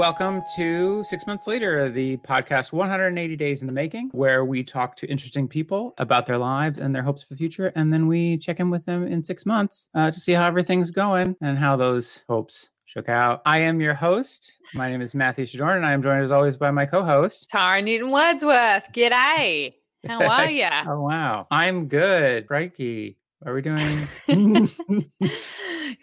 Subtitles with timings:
[0.00, 4.96] Welcome to Six Months Later, the podcast 180 Days in the Making, where we talk
[4.96, 7.70] to interesting people about their lives and their hopes for the future.
[7.74, 10.90] And then we check in with them in six months uh, to see how everything's
[10.90, 13.42] going and how those hopes shook out.
[13.44, 14.58] I am your host.
[14.72, 17.50] My name is Matthew Shadorn, and I am joined as always by my co host,
[17.50, 18.90] Tara Newton Wordsworth.
[18.94, 19.74] G'day.
[20.06, 20.66] How are you?
[20.88, 21.46] oh, wow.
[21.50, 22.46] I'm good.
[22.46, 23.18] Crikey.
[23.46, 24.06] Are we doing?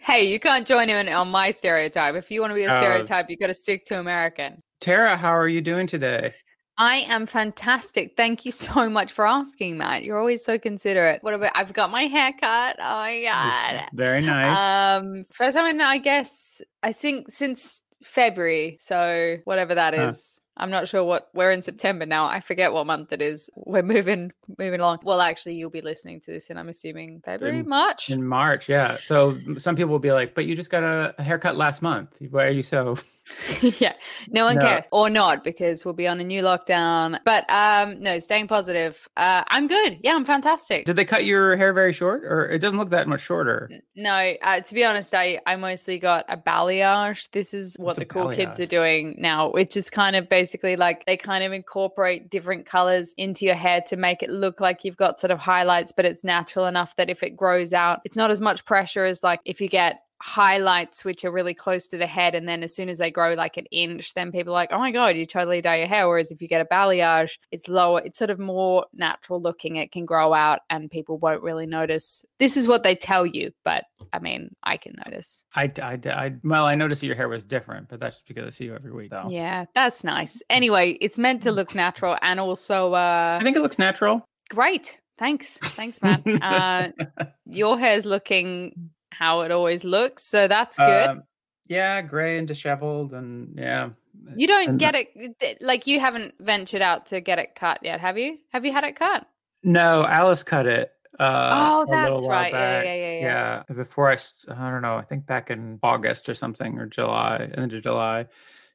[0.00, 2.16] hey, you can't join in on my stereotype.
[2.16, 2.78] If you want to be a Oh.
[2.80, 4.62] stereotype, you got to stick to American.
[4.80, 6.34] Tara, how are you doing today?
[6.76, 8.14] I am fantastic.
[8.16, 10.04] Thank you so much for asking, Matt.
[10.04, 11.22] You're always so considerate.
[11.22, 12.76] What about I've got my hair cut.
[12.78, 13.88] Oh my god.
[13.92, 15.00] Very nice.
[15.02, 18.76] Um first time in I guess I think since February.
[18.80, 20.00] So whatever that is.
[20.00, 20.37] Huh.
[20.58, 22.26] I'm not sure what we're in September now.
[22.26, 23.48] I forget what month it is.
[23.54, 24.98] We're moving moving along.
[25.04, 28.10] Well, actually, you'll be listening to this, and I'm assuming February, In- March.
[28.10, 28.96] In March, yeah.
[29.06, 32.16] So some people will be like, "But you just got a, a haircut last month.
[32.30, 32.96] Why are you so?"
[33.78, 33.92] yeah,
[34.28, 34.62] no one No.
[34.62, 37.20] cares or not because we'll be on a new lockdown.
[37.26, 39.06] But um, no, staying positive.
[39.18, 39.98] Uh, I'm good.
[40.02, 40.86] Yeah, I'm fantastic.
[40.86, 43.70] Did they cut your hair very short, or it doesn't look that much shorter?
[43.94, 47.28] No, uh, to be honest, I I mostly got a balayage.
[47.32, 50.47] This is what What's the cool kids are doing now, which is kind of basically
[50.76, 54.84] like they kind of incorporate different colors into your hair to make it look like
[54.84, 58.16] you've got sort of highlights, but it's natural enough that if it grows out, it's
[58.16, 61.96] not as much pressure as like if you get highlights which are really close to
[61.96, 64.54] the head and then as soon as they grow like an inch then people are
[64.54, 67.38] like oh my god you totally dye your hair whereas if you get a balayage
[67.52, 71.42] it's lower it's sort of more natural looking it can grow out and people won't
[71.42, 75.72] really notice this is what they tell you but i mean i can notice I,
[75.82, 78.50] I, I, well, I noticed that your hair was different, but that's just because I
[78.50, 79.10] see you every week.
[79.10, 79.28] So.
[79.30, 83.60] yeah that's nice anyway it's meant to look natural and also uh I think it
[83.60, 84.24] looks natural.
[84.50, 86.88] great thanks thanks matt uh
[87.46, 91.22] your hair's looking how it always looks so that's good Um,
[91.66, 93.90] yeah, gray and disheveled, and yeah.
[94.36, 98.00] You don't And- get it like you haven't ventured out to get it cut yet,
[98.00, 98.38] have you?
[98.54, 99.26] Have you had it cut?
[99.62, 100.92] No, Alice cut it.
[101.18, 102.52] Uh, oh, that's right.
[102.52, 103.62] Yeah, yeah, yeah, yeah.
[103.68, 104.16] Yeah, before I,
[104.50, 108.26] I don't know, I think back in August or something or July, end of July,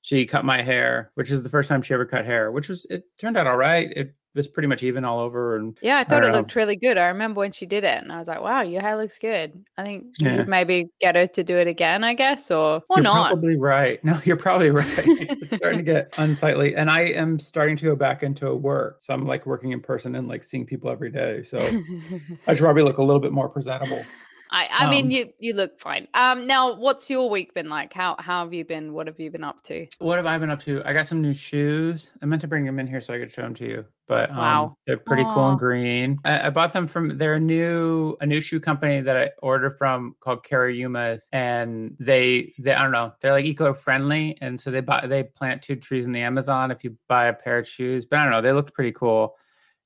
[0.03, 2.85] she cut my hair, which is the first time she ever cut hair, which was
[2.91, 3.91] it turned out all right.
[3.95, 6.37] It was pretty much even all over, and Yeah, I thought don't it know.
[6.39, 6.97] looked really good.
[6.97, 9.63] I remember when she did it, and I was like, "Wow, your hair looks good."
[9.77, 10.37] I think Yeah.
[10.37, 13.27] could maybe get her to do it again, I guess, or or you're not.
[13.31, 14.03] probably right.
[14.03, 14.87] No, you're probably right.
[14.97, 19.13] it's starting to get unsightly, and I am starting to go back into work, so
[19.13, 21.43] I'm like working in person and like seeing people every day.
[21.43, 21.57] So
[22.47, 24.03] I should probably look a little bit more presentable.
[24.55, 26.07] I, I mean, Um, you you look fine.
[26.13, 27.91] Um, now, what's your week been like?
[27.91, 28.93] How how have you been?
[28.93, 29.87] What have you been up to?
[29.97, 30.83] What have I been up to?
[30.85, 32.11] I got some new shoes.
[32.21, 34.29] I meant to bring them in here so I could show them to you, but
[34.31, 34.77] um, Wow.
[34.85, 35.49] they're pretty cool Aw.
[35.51, 36.17] and green.
[36.25, 40.15] I, I bought them from they're new a new shoe company that I ordered from
[40.19, 44.81] called Cariumas, and they they I don't know they're like eco friendly, and so they
[44.81, 48.05] buy they plant two trees in the Amazon if you buy a pair of shoes.
[48.05, 49.35] But I don't know, they looked pretty cool,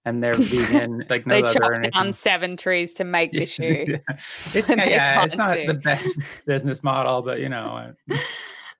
[0.05, 3.85] and they're vegan, like no they chopped down seven trees to make the shoe.
[4.53, 7.93] it's yeah, it's not the best business model, but you know.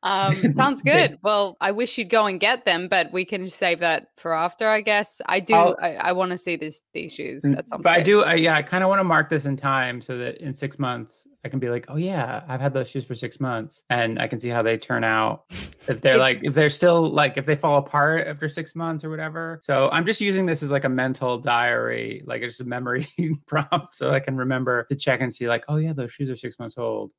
[0.08, 1.18] Um, sounds good.
[1.22, 4.68] Well, I wish you'd go and get them, but we can save that for after,
[4.68, 5.20] I guess.
[5.26, 5.54] I do.
[5.54, 8.36] I'll- I, I want to see this these shoes at some but I do, I,
[8.36, 11.28] yeah, I kind of want to mark this in time so that in six months
[11.44, 14.28] I can be like, oh yeah, I've had those shoes for six months, and I
[14.28, 15.44] can see how they turn out.
[15.88, 19.10] If they're like, if they're still like, if they fall apart after six months or
[19.10, 19.60] whatever.
[19.62, 23.08] So I'm just using this as like a mental diary, like it's just a memory
[23.48, 26.36] prompt, so I can remember to check and see like, oh yeah, those shoes are
[26.36, 27.12] six months old.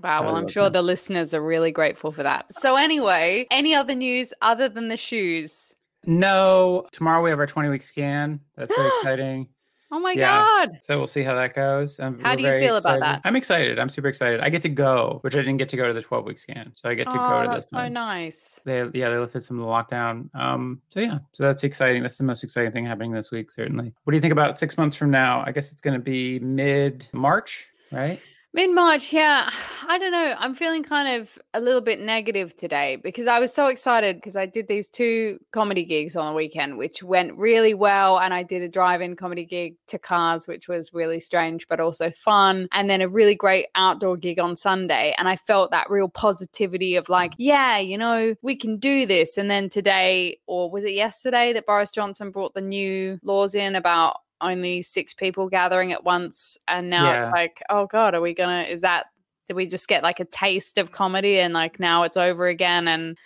[0.00, 0.24] Wow.
[0.24, 0.72] Well, I'm sure them.
[0.74, 2.46] the listeners are really grateful for that.
[2.54, 5.74] So, anyway, any other news other than the shoes?
[6.04, 8.40] No, tomorrow we have our 20 week scan.
[8.56, 9.48] That's very exciting.
[9.94, 10.42] Oh my Yeah.
[10.42, 10.78] God.
[10.80, 12.00] So we'll see how that goes.
[12.00, 13.20] Um, How do you very feel about that?
[13.24, 13.78] I'm excited.
[13.78, 14.40] I'm super excited.
[14.40, 16.70] I get to go, which I didn't get to go to the 12 week scan.
[16.72, 17.92] So I get to oh, go to that's this so one.
[17.92, 18.60] nice.
[18.64, 20.34] They yeah, they lifted some of the lockdown.
[20.34, 22.00] Um, so yeah, so that's exciting.
[22.02, 23.92] That's the most exciting thing happening this week, certainly.
[24.04, 25.44] What do you think about six months from now?
[25.46, 28.18] I guess it's gonna be mid March, right?
[28.54, 29.50] Mid March, yeah.
[29.88, 30.34] I don't know.
[30.38, 34.36] I'm feeling kind of a little bit negative today because I was so excited because
[34.36, 38.18] I did these two comedy gigs on the weekend, which went really well.
[38.18, 41.80] And I did a drive in comedy gig to Cars, which was really strange, but
[41.80, 42.68] also fun.
[42.72, 45.14] And then a really great outdoor gig on Sunday.
[45.16, 49.38] And I felt that real positivity of like, yeah, you know, we can do this.
[49.38, 53.76] And then today, or was it yesterday, that Boris Johnson brought the new laws in
[53.76, 58.34] about only six people gathering at once and now it's like oh god are we
[58.34, 59.06] gonna is that
[59.46, 62.88] did we just get like a taste of comedy and like now it's over again
[62.88, 63.16] and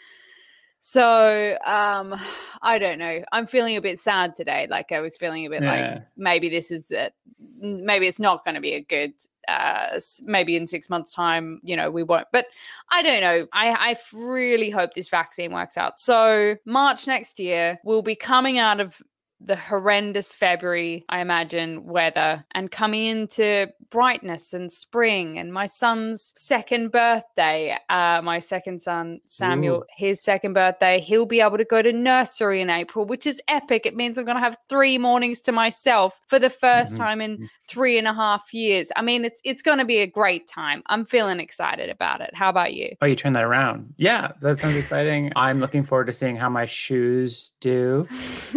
[0.89, 2.15] So um,
[2.63, 3.25] I don't know.
[3.33, 4.69] I'm feeling a bit sad today.
[4.71, 5.95] Like I was feeling a bit yeah.
[5.95, 7.15] like maybe this is that.
[7.59, 9.13] Maybe it's not going to be a good.
[9.49, 12.29] Uh, maybe in six months' time, you know, we won't.
[12.33, 12.47] But
[12.91, 13.47] I don't know.
[13.53, 15.99] I, I really hope this vaccine works out.
[15.99, 19.03] So March next year, we'll be coming out of
[19.41, 26.33] the horrendous February, I imagine, weather and coming into brightness and spring and my son's
[26.37, 29.85] second birthday, uh, my second son, Samuel, Ooh.
[29.95, 33.87] his second birthday, he'll be able to go to nursery in April, which is epic.
[33.87, 36.97] It means I'm going to have three mornings to myself for the 1st mm-hmm.
[36.97, 37.45] time in mm-hmm.
[37.69, 38.91] three and a half years.
[38.97, 40.83] I mean, it's, it's going to be a great time.
[40.87, 42.31] I'm feeling excited about it.
[42.35, 42.97] How about you?
[43.03, 43.95] Oh, you turn that around.
[43.99, 45.33] Yeah, that sounds exciting.
[45.37, 48.09] I'm looking forward to seeing how my shoes do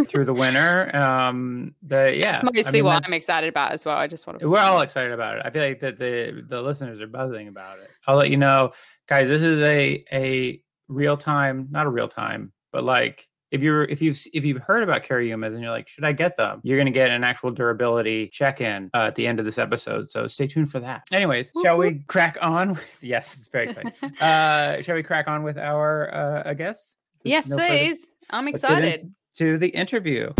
[0.07, 0.68] through the winter.
[0.93, 3.97] Um, but yeah, mostly I mean, what I'm excited about as well.
[3.97, 4.49] I just want to.
[4.49, 5.43] We're all excited about it.
[5.45, 7.89] I feel like that the the listeners are buzzing about it.
[8.07, 8.71] I'll let you know,
[9.07, 9.27] guys.
[9.27, 14.01] This is a a real time, not a real time, but like if you're if
[14.01, 16.61] you've if you've heard about Cariumas and you're like, should I get them?
[16.63, 20.09] You're gonna get an actual durability check in uh, at the end of this episode.
[20.09, 21.03] So stay tuned for that.
[21.11, 22.69] Anyways, shall we crack on?
[22.73, 23.93] With, yes, it's very exciting.
[24.21, 26.95] uh, shall we crack on with our uh, guest?
[27.23, 28.01] Yes, no please.
[28.01, 30.33] Further- I'm excited to the interview.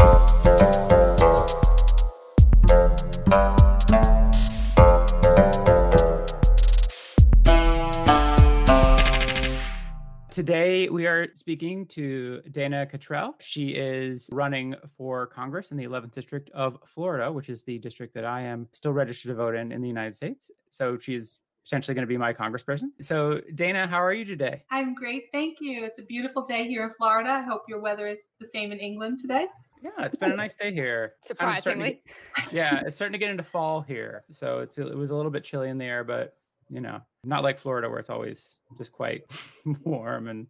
[10.30, 13.36] Today, we are speaking to Dana Cottrell.
[13.40, 18.14] She is running for Congress in the 11th District of Florida, which is the district
[18.16, 20.52] that I am still registered to vote in in the United States.
[20.72, 22.90] So she's potentially going to be my congressperson.
[23.02, 24.64] So, Dana, how are you today?
[24.72, 25.26] I'm great.
[25.32, 25.84] Thank you.
[25.84, 27.30] It's a beautiful day here in Florida.
[27.30, 29.48] I hope your weather is the same in England today.
[29.82, 31.14] Yeah, it's been a nice day here.
[31.24, 32.02] Surprisingly.
[32.36, 34.24] To, yeah, it's starting to get into fall here.
[34.30, 36.36] So it's it was a little bit chilly in the air, but
[36.70, 39.24] you know, not like Florida where it's always just quite
[39.84, 40.48] warm and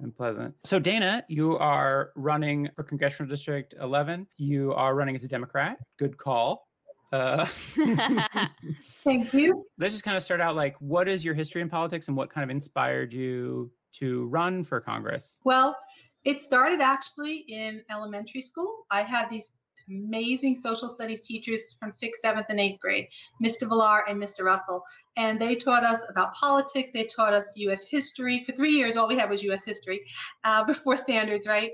[0.00, 0.54] and pleasant.
[0.64, 4.26] So Dana, you are running for Congressional District 11.
[4.36, 5.78] You are running as a Democrat.
[5.98, 6.65] Good call.
[7.12, 7.44] Uh,
[9.04, 9.64] Thank you.
[9.78, 12.30] Let's just kind of start out like, what is your history in politics and what
[12.30, 15.38] kind of inspired you to run for Congress?
[15.44, 15.76] Well,
[16.24, 18.86] it started actually in elementary school.
[18.90, 19.52] I had these
[19.88, 23.06] amazing social studies teachers from sixth, seventh, and eighth grade,
[23.42, 23.68] Mr.
[23.68, 24.42] Villar and Mr.
[24.42, 24.82] Russell.
[25.16, 26.90] And they taught us about politics.
[26.92, 27.86] They taught us U.S.
[27.86, 28.44] history.
[28.44, 29.64] For three years, all we had was U.S.
[29.64, 30.00] history
[30.44, 31.70] uh, before standards, right?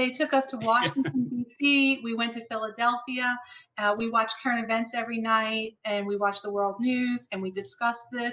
[0.00, 2.00] They took us to Washington, D.C.
[2.02, 3.38] We went to Philadelphia.
[3.76, 7.50] Uh, we watched current events every night and we watched the world news and we
[7.50, 8.32] discussed this.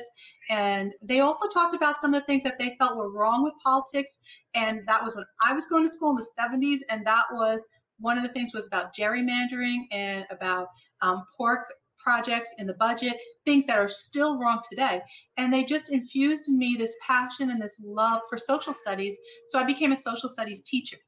[0.49, 3.53] And they also talked about some of the things that they felt were wrong with
[3.61, 4.21] politics.
[4.55, 6.79] And that was when I was going to school in the 70s.
[6.89, 7.67] And that was
[7.99, 10.69] one of the things was about gerrymandering and about
[11.01, 11.65] um, pork
[11.97, 15.01] projects in the budget, things that are still wrong today.
[15.35, 19.17] And they just infused in me this passion and this love for social studies.
[19.47, 20.99] So I became a social studies teacher.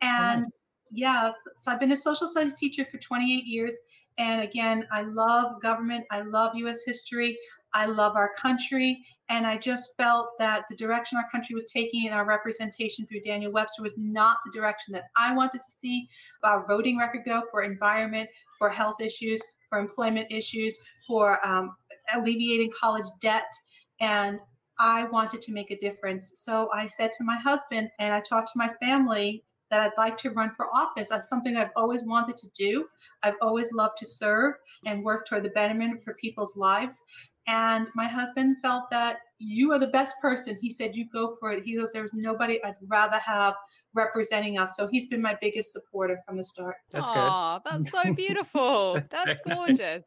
[0.00, 0.46] And
[0.90, 3.74] yes, so I've been a social studies teacher for 28 years.
[4.18, 6.04] And again, I love government.
[6.10, 7.36] I love US history.
[7.72, 9.04] I love our country.
[9.28, 13.20] And I just felt that the direction our country was taking in our representation through
[13.20, 16.08] Daniel Webster was not the direction that I wanted to see
[16.44, 18.28] our voting record go for environment,
[18.58, 21.74] for health issues, for employment issues, for um,
[22.14, 23.52] alleviating college debt.
[24.00, 24.40] And
[24.78, 26.32] I wanted to make a difference.
[26.36, 29.42] So I said to my husband and I talked to my family
[29.74, 31.08] that I'd like to run for office.
[31.08, 32.86] That's something I've always wanted to do.
[33.24, 34.54] I've always loved to serve
[34.86, 37.02] and work toward the betterment for people's lives.
[37.48, 40.56] And my husband felt that you are the best person.
[40.60, 41.64] He said, You go for it.
[41.64, 43.54] He goes, There's nobody I'd rather have
[43.94, 44.76] representing us.
[44.76, 46.76] So he's been my biggest supporter from the start.
[46.92, 47.72] That's Aww, good.
[47.72, 49.02] That's so beautiful.
[49.10, 50.04] that's gorgeous.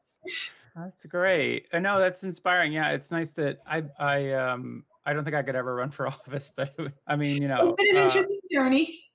[0.78, 1.68] That's great.
[1.74, 2.72] I know that's inspiring.
[2.72, 6.08] Yeah, it's nice that I I um I don't think I could ever run for
[6.08, 6.74] office, but
[7.06, 9.07] I mean, you know, it's been an uh, interesting journey.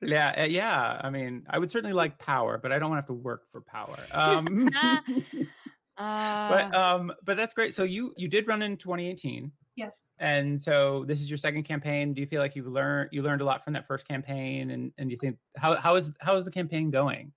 [0.00, 1.00] Yeah, uh, yeah.
[1.02, 3.46] I mean, I would certainly like power, but I don't want to have to work
[3.50, 3.96] for power.
[4.12, 4.70] Um,
[5.96, 7.74] uh, but um, but that's great.
[7.74, 9.50] So you you did run in 2018.
[9.76, 10.10] Yes.
[10.18, 12.12] And so this is your second campaign.
[12.12, 14.70] Do you feel like you've learned you learned a lot from that first campaign?
[14.70, 17.32] And and you think how how is how is the campaign going?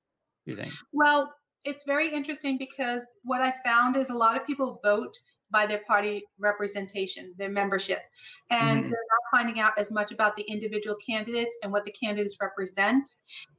[0.46, 0.74] Do you think?
[0.92, 1.34] Well,
[1.66, 5.16] it's very interesting because what I found is a lot of people vote
[5.52, 8.00] by their party representation, their membership.
[8.50, 8.84] And mm.
[8.84, 13.10] they're not finding out as much about the individual candidates and what the candidates represent.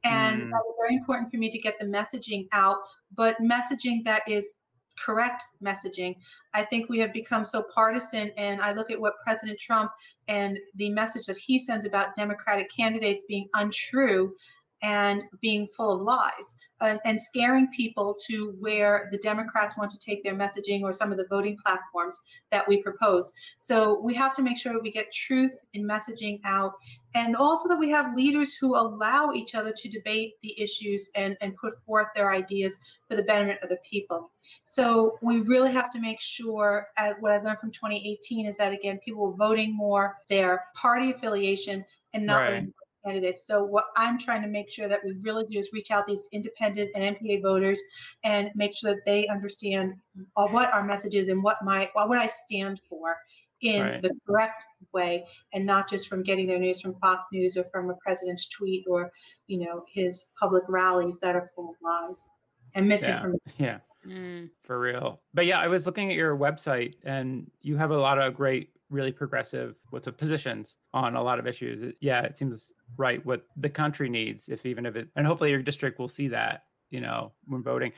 [0.03, 0.49] And mm.
[0.49, 2.77] that was very important for me to get the messaging out,
[3.15, 4.57] but messaging that is
[4.97, 6.15] correct messaging.
[6.53, 9.91] I think we have become so partisan, and I look at what President Trump
[10.27, 14.35] and the message that he sends about Democratic candidates being untrue
[14.83, 19.99] and being full of lies and, and scaring people to where the Democrats want to
[19.99, 22.19] take their messaging or some of the voting platforms
[22.51, 23.33] that we propose.
[23.57, 26.73] So we have to make sure we get truth in messaging out
[27.15, 31.37] and also that we have leaders who allow each other to debate the issues and,
[31.41, 34.31] and put forth their ideas for the betterment of the people.
[34.65, 38.73] So we really have to make sure, uh, what I learned from 2018 is that,
[38.73, 42.67] again, people were voting more their party affiliation and not right.
[43.03, 43.45] Candidates.
[43.45, 46.27] So what I'm trying to make sure that we really do is reach out these
[46.31, 47.81] independent and NPA voters
[48.23, 49.95] and make sure that they understand
[50.37, 53.15] uh, what our message is and what my what would I stand for
[53.61, 54.01] in right.
[54.01, 57.89] the correct way and not just from getting their news from Fox News or from
[57.89, 59.11] a president's tweet or,
[59.47, 62.21] you know, his public rallies that are full of lies
[62.75, 63.39] and misinformation.
[63.57, 63.65] Yeah.
[63.65, 63.77] yeah.
[64.05, 64.49] Mm.
[64.63, 65.21] For real.
[65.33, 68.69] But yeah, I was looking at your website and you have a lot of great
[68.93, 71.93] really progressive what's of positions on a lot of issues.
[71.99, 75.61] Yeah, it seems right what the country needs if even if it and hopefully your
[75.61, 77.91] district will see that, you know, when voting.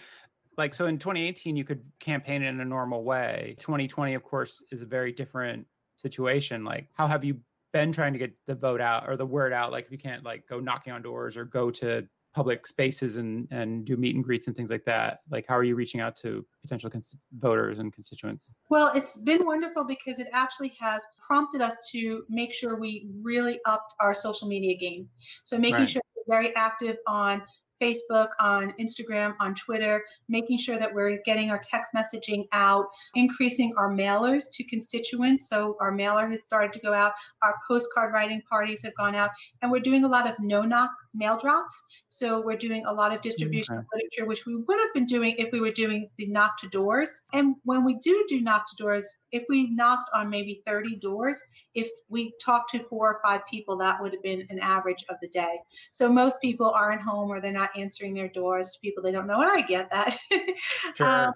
[0.58, 3.56] Like so in 2018 you could campaign in a normal way.
[3.60, 6.64] 2020 of course is a very different situation.
[6.64, 7.40] Like how have you
[7.74, 9.72] been trying to get the vote out or the word out?
[9.72, 13.48] Like if you can't like go knocking on doors or go to public spaces and
[13.50, 16.18] and do meet and greets and things like that like how are you reaching out
[16.18, 21.62] to potential cons- voters and constituents well it's been wonderful because it actually has prompted
[21.62, 25.08] us to make sure we really upped our social media game
[25.46, 25.90] so making right.
[25.90, 27.42] sure we're very active on
[27.82, 33.74] Facebook, on Instagram, on Twitter, making sure that we're getting our text messaging out, increasing
[33.78, 35.50] our mailers to constituents.
[35.50, 37.14] So our mailer has started to go out.
[37.44, 39.30] Our postcard writing parties have gone out,
[39.62, 41.84] and we're doing a lot of no knock mail drops.
[42.10, 43.80] So we're doing a lot of distribution okay.
[43.80, 46.68] of literature, which we would have been doing if we were doing the knock to
[46.70, 47.22] doors.
[47.34, 51.42] And when we do do knock to doors, if we knocked on maybe 30 doors,
[51.74, 55.18] if we talked to four or five people, that would have been an average of
[55.22, 55.58] the day.
[55.92, 59.28] So most people aren't home or they're not answering their doors to people they don't
[59.28, 59.42] know.
[59.42, 60.18] And I get that.
[60.96, 61.08] Sure.
[61.08, 61.34] um,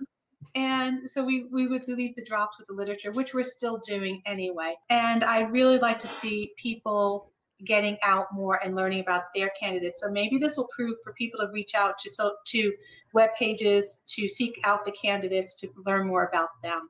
[0.55, 4.21] and so we, we would leave the drops with the literature, which we're still doing
[4.25, 4.75] anyway.
[4.89, 7.31] And I really like to see people
[7.65, 9.99] getting out more and learning about their candidates.
[9.99, 12.73] So maybe this will prove for people to reach out to so to
[13.13, 16.89] web pages to seek out the candidates to learn more about them.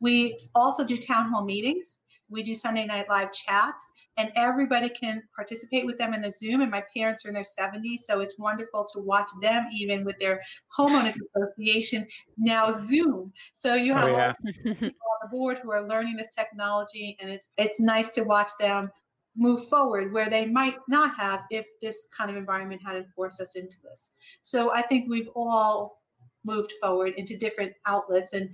[0.00, 2.02] We also do town hall meetings.
[2.28, 6.60] We do Sunday Night Live chats, and everybody can participate with them in the Zoom.
[6.60, 10.18] And my parents are in their 70s, so it's wonderful to watch them even with
[10.18, 10.42] their
[10.78, 13.32] homeowners association now Zoom.
[13.54, 14.32] So you have oh, yeah.
[14.64, 18.50] people on the board who are learning this technology, and it's it's nice to watch
[18.60, 18.90] them
[19.36, 23.56] move forward where they might not have if this kind of environment hadn't forced us
[23.56, 24.14] into this.
[24.42, 25.94] So I think we've all
[26.44, 28.50] moved forward into different outlets and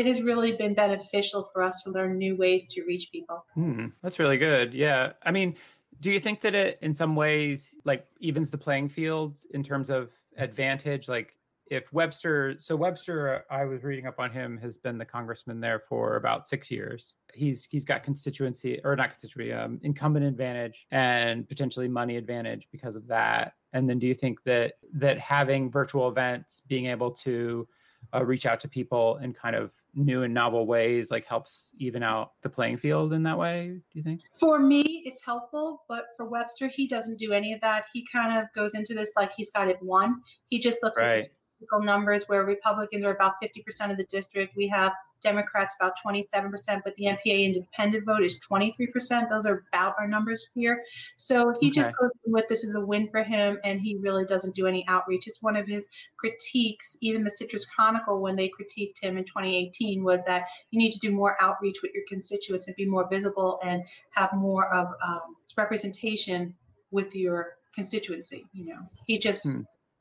[0.00, 3.44] it has really been beneficial for us to learn new ways to reach people.
[3.52, 4.72] Hmm, that's really good.
[4.72, 5.12] Yeah.
[5.22, 5.56] I mean,
[6.00, 9.90] do you think that it in some ways like evens the playing field in terms
[9.90, 11.06] of advantage?
[11.06, 15.60] Like if Webster, so Webster, I was reading up on him, has been the congressman
[15.60, 17.16] there for about six years.
[17.34, 22.96] He's he's got constituency or not constituency, um, incumbent advantage and potentially money advantage because
[22.96, 23.52] of that.
[23.74, 27.68] And then do you think that that having virtual events, being able to
[28.14, 32.02] uh, reach out to people in kind of new and novel ways like helps even
[32.02, 34.22] out the playing field in that way do you think?
[34.32, 37.84] For me it's helpful but for webster he doesn't do any of that.
[37.92, 41.20] He kind of goes into this like he's got it won he just looks right.
[41.20, 44.56] at numbers where republicans are about 50% of the district.
[44.56, 44.92] We have
[45.22, 49.28] Democrats about 27%, but the NPA independent vote is 23%.
[49.28, 50.82] Those are about our numbers here.
[51.16, 51.70] So he okay.
[51.70, 54.86] just goes with this is a win for him, and he really doesn't do any
[54.88, 55.26] outreach.
[55.26, 55.86] It's one of his
[56.16, 56.96] critiques.
[57.00, 60.98] Even the Citrus Chronicle, when they critiqued him in 2018, was that you need to
[60.98, 65.36] do more outreach with your constituents and be more visible and have more of um,
[65.56, 66.54] representation
[66.90, 68.46] with your constituency.
[68.52, 69.46] You know, he just.
[69.46, 69.60] Hmm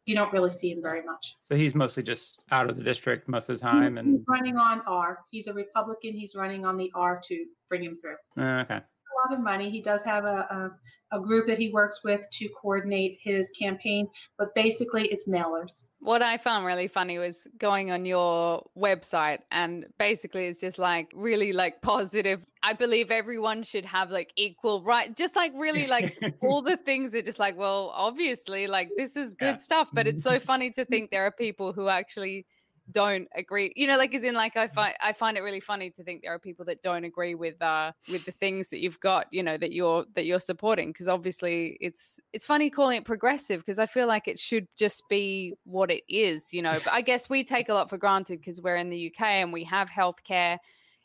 [0.09, 1.37] you don't really see him very much.
[1.43, 4.57] So he's mostly just out of the district most of the time, he's and running
[4.57, 5.19] on R.
[5.29, 6.13] He's a Republican.
[6.15, 8.17] He's running on the R to bring him through.
[8.43, 8.81] Uh, okay
[9.27, 9.69] lot of money.
[9.69, 10.71] He does have a,
[11.11, 14.07] a, a, group that he works with to coordinate his campaign,
[14.37, 15.87] but basically it's mailers.
[15.99, 21.11] What I found really funny was going on your website and basically it's just like
[21.13, 22.41] really like positive.
[22.63, 25.15] I believe everyone should have like equal right.
[25.15, 29.35] Just like really like all the things are just like, well, obviously like this is
[29.35, 29.57] good yeah.
[29.57, 32.45] stuff, but it's so funny to think there are people who actually
[32.91, 35.89] don't agree you know like as in like i find i find it really funny
[35.89, 38.99] to think there are people that don't agree with uh with the things that you've
[38.99, 43.05] got you know that you're that you're supporting because obviously it's it's funny calling it
[43.05, 46.93] progressive because i feel like it should just be what it is you know but
[46.93, 49.63] i guess we take a lot for granted because we're in the uk and we
[49.63, 50.57] have healthcare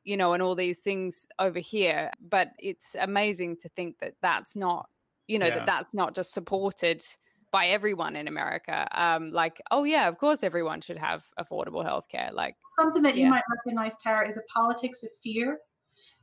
[0.05, 4.55] you know and all these things over here but it's amazing to think that that's
[4.55, 4.89] not
[5.27, 5.57] you know yeah.
[5.59, 7.05] that that's not just supported
[7.55, 8.89] by everyone in America.
[8.91, 12.33] Um, like, oh yeah, of course everyone should have affordable healthcare.
[12.33, 15.59] Like something that you might recognize, Tara, is a politics of fear.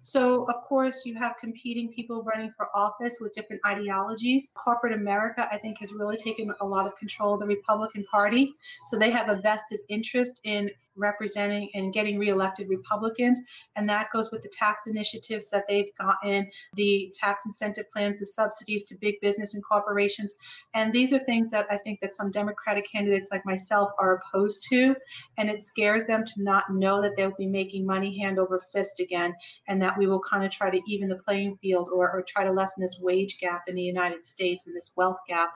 [0.01, 4.51] So, of course, you have competing people running for office with different ideologies.
[4.55, 8.53] Corporate America, I think, has really taken a lot of control of the Republican Party.
[8.87, 13.39] So, they have a vested interest in representing and getting reelected Republicans.
[13.75, 18.25] And that goes with the tax initiatives that they've gotten, the tax incentive plans, the
[18.25, 20.35] subsidies to big business and corporations.
[20.73, 24.67] And these are things that I think that some Democratic candidates like myself are opposed
[24.69, 24.95] to
[25.37, 28.99] and it scares them to not know that they'll be making money hand over fist
[28.99, 29.33] again
[29.67, 32.43] and that we will kind of try to even the playing field or, or try
[32.43, 35.51] to lessen this wage gap in the united states and this wealth gap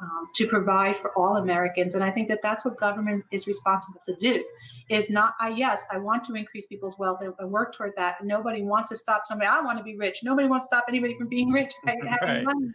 [0.00, 1.94] um, to provide for all americans.
[1.94, 4.44] And i think that that's what government is responsible to do
[4.90, 8.16] is not i yes i want to increase people's wealth and, and work toward that.
[8.22, 9.48] Nobody wants to stop somebody.
[9.48, 10.20] I want to be rich.
[10.22, 12.44] Nobody wants to stop anybody from being rich having Right.
[12.44, 12.72] money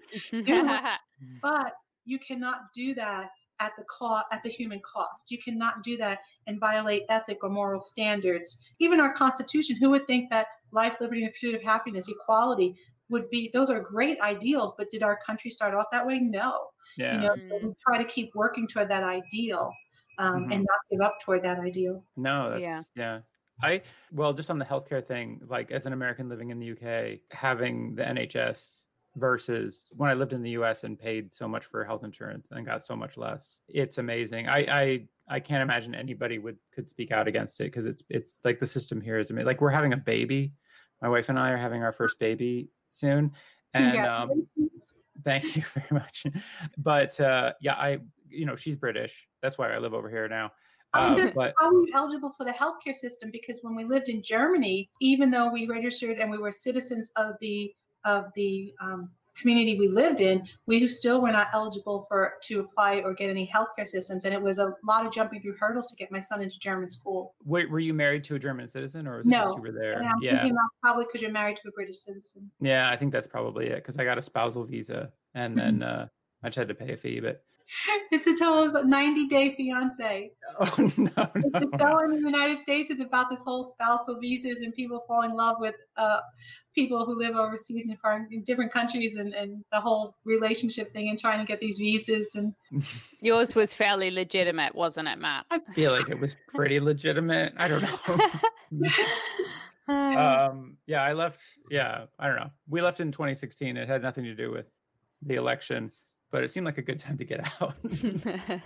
[1.42, 1.74] but
[2.06, 5.32] you cannot do that at the cost at the human cost.
[5.32, 8.68] You cannot do that and violate ethic or moral standards.
[8.80, 12.76] Even our constitution who would think that life liberty and the pursuit of happiness equality
[13.10, 16.20] would be those are great ideals but did our country start off that way?
[16.20, 16.60] No
[16.98, 17.16] Yeah.
[17.16, 17.50] you know Mm.
[17.62, 19.72] so try to keep working toward that ideal
[20.20, 22.82] um, and not give up toward that ideal No, that's Yeah.
[22.96, 23.20] yeah.
[23.62, 23.82] I
[24.12, 27.96] well, just on the healthcare thing, like as an American living in the UK, having
[27.96, 28.86] the NHS
[29.16, 32.66] versus when I lived in the US and paid so much for health insurance and
[32.66, 33.62] got so much less.
[33.70, 34.50] It's amazing.
[34.50, 38.40] I I I can't imagine anybody would could speak out against it because it's it's
[38.44, 39.46] like the system here is amazing.
[39.46, 40.54] Like we're having a baby.
[41.02, 43.32] My wife and I are having our first baby soon.
[43.74, 44.94] And um, Congratulations.
[45.24, 46.26] Thank you very much.
[46.78, 48.00] But uh, yeah, I
[48.30, 49.28] you know she's British.
[49.42, 50.52] That's why I live over here now.
[50.94, 53.32] Uh, but are you eligible for the healthcare system?
[53.32, 57.34] Because when we lived in Germany, even though we registered and we were citizens of
[57.42, 57.74] the
[58.06, 63.02] of the um, community we lived in, we still were not eligible for to apply
[63.02, 65.96] or get any healthcare systems, and it was a lot of jumping through hurdles to
[65.96, 67.36] get my son into German school.
[67.46, 69.94] wait, were you married to a German citizen or was it just you were there?
[69.94, 70.48] And I'm Yeah,
[70.82, 72.50] probably because you're married to a British citizen.
[72.60, 76.08] yeah, I think that's probably it because I got a spousal visa and then uh,
[76.44, 77.20] I just had to pay a fee.
[77.20, 77.44] But
[78.12, 80.32] It's a total 90 day fiance.
[80.60, 81.78] oh no, It's a no.
[81.80, 82.90] show in the United States.
[82.92, 86.20] It's about this whole spousal visas and people fall in love with uh,
[86.74, 91.10] people who live overseas in foreign in different countries and, and the whole relationship thing
[91.10, 92.54] and trying to get these visas and
[93.22, 95.46] Yours was fairly legitimate, wasn't it, Matt?
[95.52, 97.54] I feel like it was pretty legitimate.
[97.58, 98.88] I don't know.
[99.94, 101.42] um, yeah, I left.
[101.70, 102.50] Yeah, I don't know.
[102.68, 103.78] We left in 2016.
[103.78, 104.66] It had nothing to do with
[105.22, 105.92] the election,
[106.32, 107.76] but it seemed like a good time to get out.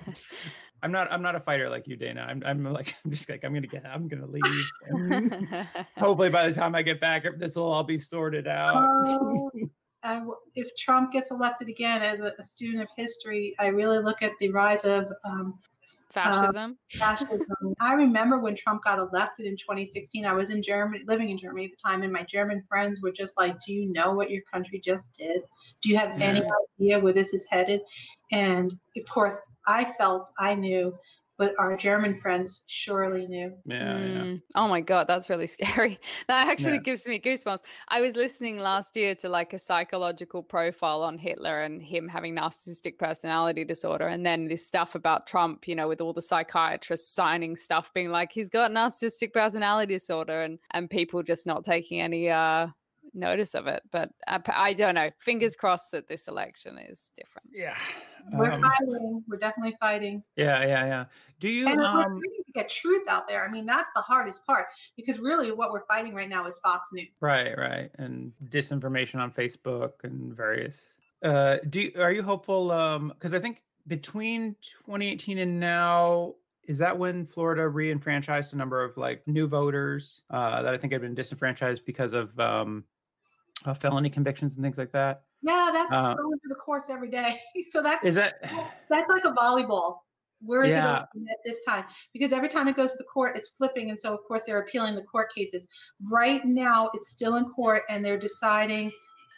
[0.84, 1.12] I'm not.
[1.12, 2.26] I'm not a fighter like you, Dana.
[2.28, 2.44] I'm.
[2.46, 2.96] I'm like.
[3.06, 3.44] I'm just like.
[3.44, 3.86] I'm gonna get.
[3.86, 5.68] I'm gonna leave.
[5.98, 8.86] Hopefully, by the time I get back, this will all be sorted out.
[10.04, 13.98] I w if Trump gets elected again as a, a student of history, I really
[13.98, 15.60] look at the rise of um,
[16.18, 16.78] Fascism.
[16.94, 17.76] fascism.
[17.80, 20.26] I remember when Trump got elected in 2016.
[20.26, 23.12] I was in Germany, living in Germany at the time, and my German friends were
[23.12, 25.42] just like, "Do you know what your country just did?
[25.82, 26.42] Do you have any
[26.80, 27.82] idea where this is headed?"
[28.32, 29.38] And of course,
[29.68, 30.98] I felt I knew,
[31.38, 33.54] but our German friends surely knew.
[33.66, 34.26] yeah, yeah.
[34.26, 34.42] Mm.
[34.56, 36.00] Oh my god, that's really scary.
[36.28, 36.82] That actually Yeah.
[36.84, 37.62] gives me goosebumps.
[37.90, 42.36] I was listening last year to like a psychological profile on Hitler and him having
[42.36, 47.14] narcissistic personality disorder, and then this stuff about Trump, you know, with all the psychiatrists
[47.14, 52.02] signing stuff, being like he's got narcissistic personality disorder, and and people just not taking
[52.02, 52.68] any uh
[53.18, 53.82] notice of it.
[53.92, 55.10] But I, I don't know.
[55.20, 57.50] Fingers crossed that this election is different.
[57.54, 57.76] Yeah.
[58.32, 59.24] We're Um, fighting.
[59.28, 60.24] We're definitely fighting.
[60.36, 61.06] yeah, yeah, yeah.
[61.40, 61.68] Do you?
[61.68, 63.46] And we're Um, fighting to get truth out there.
[63.48, 66.90] I mean, that's the hardest part because really what we're fighting right now is Fox
[66.94, 67.18] News.
[67.22, 70.94] Right, right, and disinformation on Facebook and various.
[71.24, 72.72] Uh, do you, are you hopeful?
[72.72, 78.84] Um, because I think between 2018 and now, is that when Florida re-enfranchised a number
[78.84, 82.84] of like new voters uh, that I think had been disenfranchised because of um,
[83.66, 85.24] uh, felony convictions and things like that?
[85.42, 87.40] Yeah, that's Uh, going to the courts every day.
[87.72, 88.36] So that Is that?
[88.90, 90.00] that's like a volleyball.
[90.42, 91.04] Where is Yeah.
[91.16, 91.86] it at this time?
[92.14, 94.60] Because every time it goes to the court, it's flipping, and so of course they're
[94.60, 95.68] appealing the court cases.
[96.04, 98.92] Right now, it's still in court, and they're deciding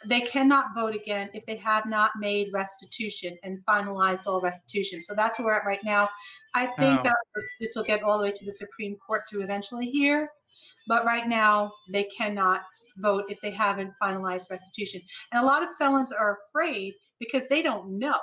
[0.06, 5.00] they cannot vote again if they have not made restitution and finalized all restitution.
[5.02, 6.08] So that's where we're at right now.
[6.54, 7.02] I think Oh.
[7.04, 10.28] that this, this will get all the way to the Supreme Court to eventually hear.
[10.88, 12.62] But right now, they cannot
[12.96, 15.02] vote if they haven't finalized restitution.
[15.32, 18.18] And a lot of felons are afraid because they don't know.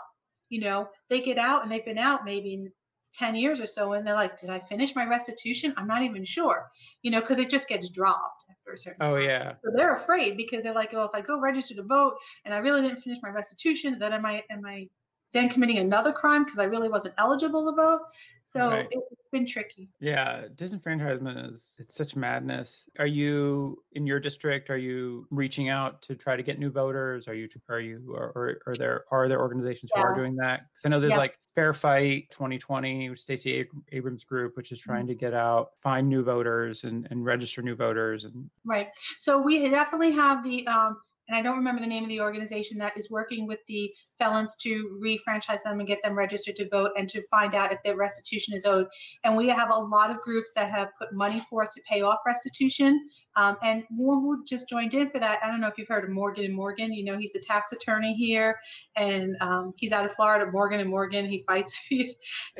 [0.49, 2.67] You know, they get out and they've been out maybe
[3.13, 5.73] 10 years or so, and they're like, Did I finish my restitution?
[5.77, 6.67] I'm not even sure,
[7.03, 8.36] you know, because it just gets dropped
[8.67, 9.17] after a certain Oh time.
[9.17, 12.53] yeah, So they're afraid because they're like, oh, if I go register to vote and
[12.53, 14.87] I really didn't finish my restitution, then am I am I
[15.33, 18.01] then committing another crime because I really wasn't eligible to vote.
[18.43, 18.87] So Right.
[18.89, 19.89] it's been tricky.
[19.99, 22.87] Yeah, disenfranchisement is it's such madness.
[22.97, 24.69] Are you in your district?
[24.69, 27.27] Are you reaching out to try to get new voters?
[27.27, 30.61] Are you are you or, are there are there organizations who are doing that?
[30.71, 31.17] Because I know there's Yeah.
[31.17, 36.23] like Fair Fight 2020, Stacey Abrams group, which is trying to get out, find new
[36.23, 38.23] voters and and register new voters.
[38.25, 38.89] And Right.
[39.19, 42.77] So we definitely have the, um, and I don't remember the name of the organization
[42.79, 46.91] that is working with the felons to refranchise them and get them registered to vote
[46.97, 48.87] and to find out if their restitution is owed.
[49.23, 52.19] And we have a lot of groups that have put money forth to pay off
[52.25, 53.09] restitution.
[53.35, 55.39] Um, and more who just joined in for that.
[55.43, 56.91] I don't know if you've heard of Morgan and Morgan.
[56.91, 58.57] You know, he's the tax attorney here,
[58.95, 60.49] and um, he's out of Florida.
[60.51, 61.25] Morgan and Morgan.
[61.25, 61.79] He fights.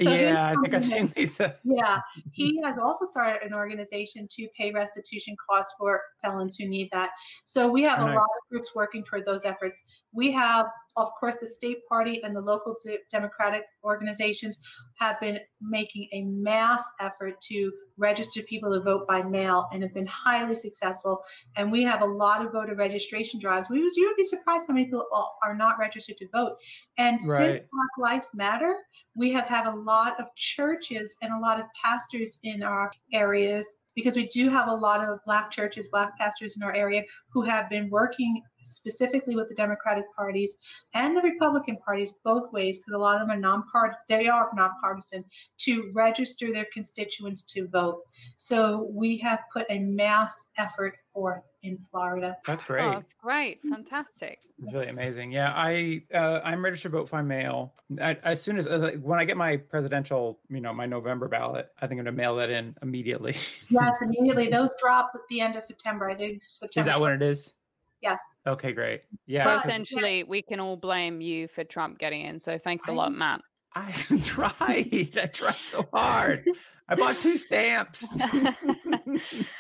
[0.02, 1.40] So yeah, I think I've seen these.
[1.40, 2.00] uh, yeah,
[2.32, 7.10] he has also started an organization to pay restitution costs for felons who need that.
[7.46, 9.84] So we have a lot of groups working toward those efforts.
[10.14, 10.66] We have,
[10.96, 14.60] of course, the state party and the local de- democratic organizations
[14.96, 19.94] have been making a mass effort to register people to vote by mail and have
[19.94, 21.22] been highly successful.
[21.56, 23.70] And we have a lot of voter registration drives.
[23.70, 25.06] We would, you would be surprised how many people
[25.44, 26.58] are not registered to vote.
[26.98, 28.76] And since Black Lives Matter,
[29.16, 33.66] we have had a lot of churches and a lot of pastors in our areas
[33.98, 37.42] because we do have a lot of black churches black pastors in our area who
[37.42, 40.58] have been working specifically with the democratic parties
[40.94, 44.50] and the republican parties both ways because a lot of them are non-part they are
[44.56, 45.24] nonpartisan
[45.58, 48.02] to register their constituents to vote
[48.38, 52.84] so we have put a mass effort forth in florida That's great.
[52.84, 53.60] Oh, that's great.
[53.70, 54.40] Fantastic.
[54.60, 55.32] It's really amazing.
[55.32, 57.74] Yeah, I uh, I'm registered to vote by mail.
[58.02, 61.70] I, as soon as uh, when I get my presidential, you know, my November ballot,
[61.80, 63.36] I think I'm gonna mail that in immediately.
[63.70, 67.22] yes immediately those drop at the end of september i think is that what it
[67.22, 67.54] is?
[68.02, 69.02] Yes Okay, great.
[69.26, 72.40] Yeah, So essentially, we can all blame you for Trump getting in.
[72.40, 73.42] So thanks a I- lot, Matt.
[73.76, 73.92] I
[74.24, 75.18] tried.
[75.22, 76.46] I tried so hard.
[76.90, 78.08] I bought two stamps.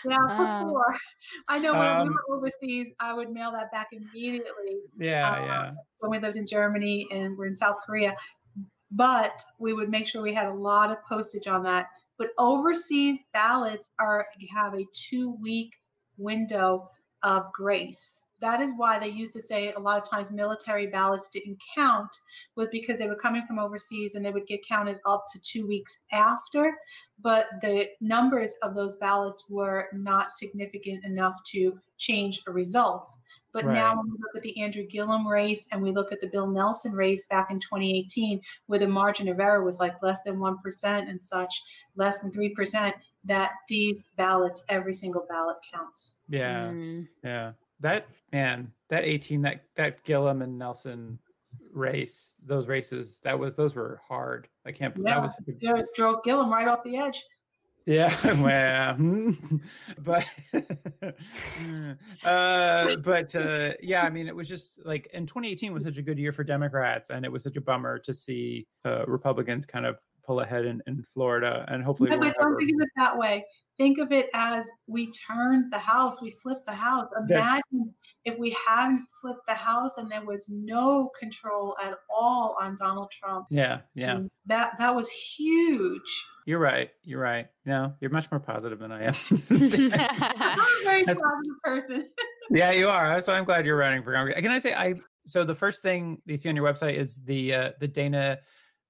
[0.06, 0.96] Yeah, Uh, before.
[1.48, 5.46] I know when Um, we were overseas, I would mail that back immediately yeah, Uh,
[5.46, 5.72] yeah.
[6.00, 8.16] when we lived in Germany and we're in South Korea.
[8.92, 11.88] But we would make sure we had a lot of postage on that.
[12.18, 15.74] But overseas ballots are have a two week
[16.18, 16.90] window
[17.24, 18.24] of grace.
[18.40, 22.10] That is why they used to say a lot of times military ballots didn't count,
[22.56, 25.66] was because they were coming from overseas and they would get counted up to two
[25.66, 26.78] weeks after.
[27.20, 33.22] But the numbers of those ballots were not significant enough to change the results.
[33.54, 36.28] But now, when we look at the Andrew Gillum race and we look at the
[36.28, 40.36] Bill Nelson race back in 2018, where the margin of error was like less than
[40.38, 41.64] 1% and such,
[41.96, 46.18] less than 3%, that these ballots, every single ballot counts.
[46.30, 47.08] Yeah, Mm.
[47.24, 47.54] yeah.
[47.80, 51.20] That man, that 18, that that Gillum and Nelson
[51.72, 54.48] race, those races, that was those were hard.
[54.66, 54.96] I can't.
[54.98, 55.16] Yeah.
[55.16, 57.24] That was They drove Gillum right off the edge.
[57.88, 58.14] Yeah,
[58.44, 59.34] well,
[60.04, 60.26] but
[62.26, 66.02] uh, but uh, yeah, I mean, it was just like, and 2018 was such a
[66.02, 69.86] good year for Democrats, and it was such a bummer to see uh, Republicans kind
[69.86, 73.18] of pull ahead in, in Florida, and hopefully, But, but don't think of it that
[73.18, 73.46] way.
[73.78, 77.08] Think of it as we turned the house, we flipped the house.
[77.28, 77.94] That's- Imagine
[78.26, 83.12] if we hadn't flipped the house and there was no control at all on Donald
[83.12, 83.46] Trump.
[83.52, 86.26] yeah, yeah, And That that was huge.
[86.46, 87.48] you're right, you're right.
[87.66, 89.14] No, you're much more positive than I am.
[89.50, 89.62] I'm
[90.60, 92.10] a very That's- positive person.
[92.50, 93.22] yeah, you are.
[93.22, 94.40] So I'm glad you're running for Congress.
[94.42, 94.96] Can I say I?
[95.26, 98.40] So the first thing you see on your website is the uh, the Dana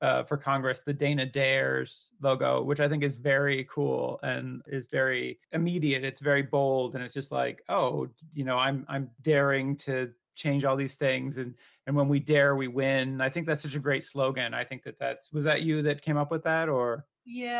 [0.01, 4.87] uh, for Congress, the Dana Dares logo, which I think is very cool and is
[4.87, 6.03] very immediate.
[6.03, 10.65] It's very bold, and it's just like, oh, you know, I'm I'm daring to change
[10.65, 11.55] all these things, and
[11.87, 13.21] and when we dare, we win.
[13.21, 14.53] I think that's such a great slogan.
[14.53, 17.05] I think that that's was that you that came up with that, or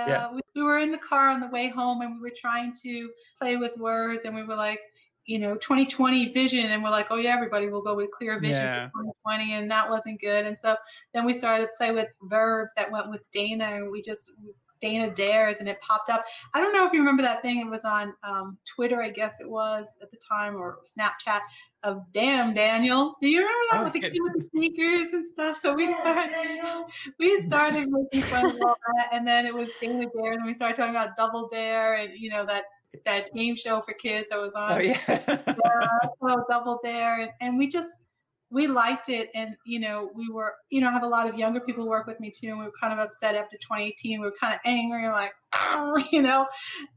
[0.07, 2.73] Yeah, We, we were in the car on the way home and we were trying
[2.83, 4.79] to play with words and we were like,
[5.27, 6.71] you know, 2020 vision.
[6.71, 8.87] And we're like, oh, yeah, everybody will go with clear vision Yeah.
[8.89, 9.53] for 2020.
[9.53, 10.45] And that wasn't good.
[10.45, 10.75] And so
[11.13, 14.31] then we started to play with verbs that went with Dana and we just,
[14.79, 16.23] Dana dares and it popped up.
[16.53, 17.59] I don't know if you remember that thing.
[17.59, 21.39] It was on um, Twitter, I guess it was at the time, or Snapchat
[21.83, 23.15] of damn Daniel.
[23.19, 24.09] Do you remember that Oh, with the yeah.
[24.09, 25.57] kid with the sneakers and stuff?
[25.57, 26.31] So we started
[27.19, 30.53] we started making fun of all that, and then it was Dana Dare, and we
[30.53, 32.65] started talking about Double Dare, and you know that
[33.05, 34.75] that game show for kids that was on.
[34.75, 37.91] oh yeah, Yeah, so Double Dare, and, and we just
[38.49, 41.37] we liked it, and you know we were you know I have a lot of
[41.37, 44.19] younger people work with me too, and we were kind of upset after 2018.
[44.21, 46.47] We were kind of angry, and like oh, you know,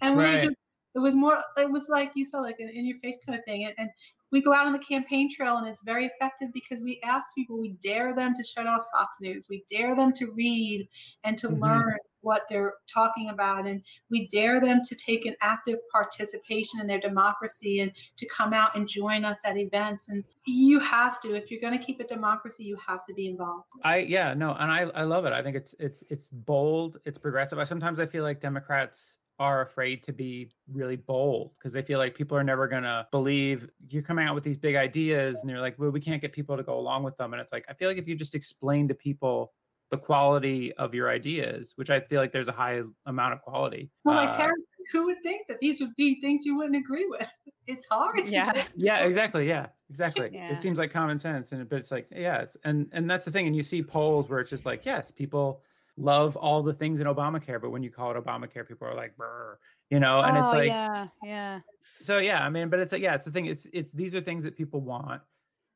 [0.00, 0.40] and we Right.
[0.40, 0.52] just
[0.94, 1.38] It was more.
[1.56, 3.64] It was like you saw, like an in your face kind of thing.
[3.64, 3.90] And, and
[4.32, 7.58] we go out on the campaign trail, and it's very effective because we ask people,
[7.58, 10.88] we dare them to shut off Fox News, we dare them to read
[11.24, 11.60] and to Mhm.
[11.60, 16.86] learn what they're talking about, and we dare them to take an active participation in
[16.86, 20.08] their democracy and to come out and join us at events.
[20.08, 23.28] And you have to, if you're going to keep a democracy, you have to be
[23.28, 23.64] involved.
[23.84, 25.32] I yeah no, and I I love it.
[25.32, 27.58] I think it's it's it's bold, it's progressive.
[27.58, 31.98] I sometimes I feel like Democrats are afraid to be really bold because they feel
[31.98, 35.60] like people are never gonna believe you're coming out with these big ideas, and they're
[35.60, 37.32] like, well, we can't get people to go along with them.
[37.32, 39.52] And it's like I feel like if you just explain to people
[39.90, 43.90] the quality of your ideas, which I feel like there's a high amount of quality.
[44.04, 44.48] Well, like uh,
[44.92, 47.28] who would think that these would be things you wouldn't agree with?
[47.66, 48.28] It's hard.
[48.30, 48.52] Yeah.
[48.52, 50.50] get- yeah exactly yeah exactly Yeah.
[50.52, 53.30] it seems like common sense and but it's like yeah it's and and that's the
[53.30, 55.62] thing and you see polls where it's just like yes people
[55.98, 59.14] love all the things in obamacare but when you call it obamacare people are like
[59.16, 59.58] Brr,
[59.90, 61.60] you know and it's Oh, like yeah, yeah.
[62.02, 64.22] so yeah i mean but it's like yeah it's the thing it's it's these are
[64.22, 65.20] things that people want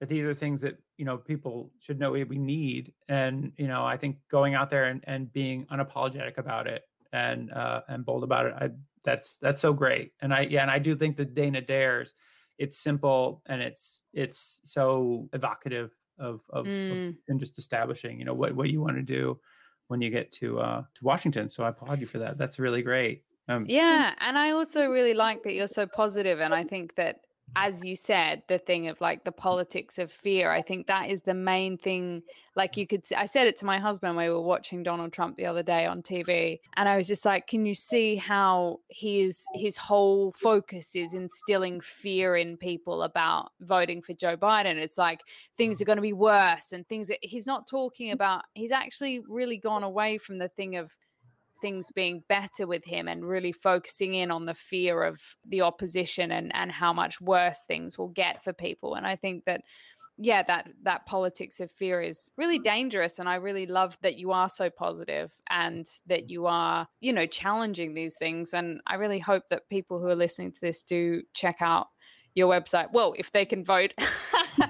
[0.05, 3.85] that these are things that you know people should know we need and you know
[3.85, 8.25] i think going out there and, and being unapologetic about it and uh and bold
[8.25, 8.71] about it i
[9.03, 10.13] that's that's so great.
[10.21, 12.15] And i yeah and i do think that dana dares
[12.59, 17.17] it's simple and it's it's so evocative of of, of Mm.
[17.29, 19.41] and just establishing you know what what you want to do
[19.89, 22.39] when you get to uh to washington so i applaud you for that.
[22.39, 23.25] That's really great.
[23.49, 27.24] Um Yeah, and I also really like that you're so positive, and I think that
[27.57, 31.23] as you said, the thing of like the politics of fear, I think that is
[31.23, 32.23] the main thing.
[32.57, 34.17] Like you could, i said it to my husband.
[34.17, 37.25] When we were watching Donald Trump the other day on TV, and I was just
[37.25, 43.53] like, "Can you see how his his whole focus is instilling fear in people about
[43.61, 44.77] voting for Joe Biden?
[44.77, 45.21] It's like
[45.57, 45.89] things are mm.
[45.89, 47.11] going to be worse, and things.
[47.11, 48.43] Are, he's not talking about.
[48.55, 50.93] He's actually really gone away from the thing of
[51.61, 56.31] things being better with him and really focusing in on the fear of the opposition
[56.33, 58.95] and and how much worse things will get for people.
[58.95, 59.63] And i think that
[60.17, 64.31] yeah that that politics of fear is really dangerous and i really love that you
[64.31, 68.55] are so positive and that you are you know challenging these things.
[68.55, 71.89] And i really hope that people who are listening to this do check out
[72.35, 72.89] your website.
[72.93, 73.93] Well if they can vote.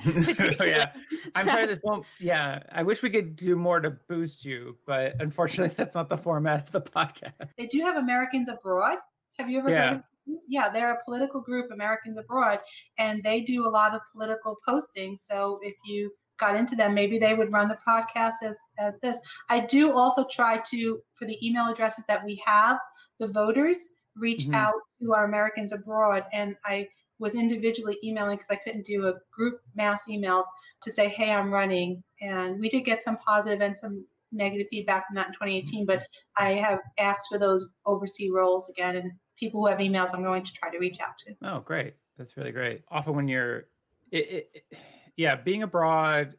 [0.67, 0.93] yeah
[1.35, 5.21] i'm sorry this won't yeah i wish we could do more to boost you but
[5.21, 8.99] unfortunately that's not the format of the podcast They do have Americans abroad.
[9.39, 9.89] Have you ever Yeah.
[9.89, 10.03] heard of?
[10.49, 12.61] Yeah, they're a political group, Americans Abroad,
[12.99, 15.17] and they do a lot of political posting.
[15.19, 19.19] So if you got into them, maybe they would run the podcast as as this.
[19.51, 22.79] I do also try to, for the email addresses that we have,
[23.21, 23.79] the voters
[24.17, 24.55] reach Mhm.
[24.55, 29.15] out to our Americans abroad, and I was individually emailing because I couldn't do a
[29.33, 30.45] group mass emails
[30.83, 35.07] to say, "Hey, I'm running," and we did get some positive and some negative feedback
[35.07, 39.61] from that in 2018, but I have asked for those overseas roles again, and people
[39.61, 41.35] who have emails, I'm going to try to reach out to.
[41.43, 41.95] oh great.
[42.19, 42.83] That's really great.
[42.89, 43.69] Often when you're
[44.11, 44.79] it, it-
[45.17, 46.37] yeah being abroad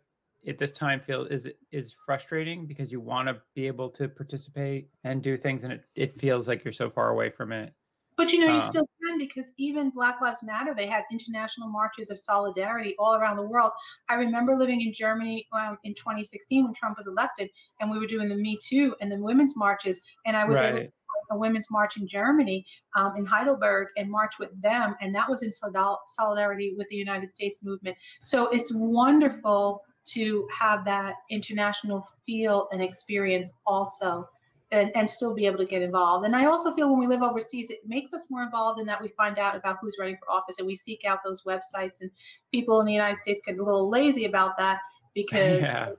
[0.48, 4.90] at this time feel is is frustrating because you want to be able to participate
[5.04, 7.74] and do things and it, it feels like you're so far away from it
[8.18, 11.70] But you know, you Um, still can because even Black Lives Matter, they had international
[11.70, 13.72] marches of solidarity all around the world.
[14.10, 17.50] I remember living in Germany um, in 2016 when Trump was elected,
[17.80, 20.80] and we were doing the Me Too and the women's marches, and I was able
[20.80, 20.92] right
[21.32, 24.96] a women's march in Germany, um, in Heidelberg, and march with them.
[25.02, 27.98] And that was in solidar- solidarity with the United States movement.
[28.22, 34.30] So it's wonderful to have that international feel and experience also.
[34.72, 36.26] And, and still be able to get involved.
[36.26, 39.00] And I also feel when we live overseas, it makes us more involved in that
[39.02, 42.02] we find out about who's running for office and we seek out those websites.
[42.02, 42.10] And
[42.52, 44.80] people in the United States get a little lazy about that
[45.14, 45.90] because yeah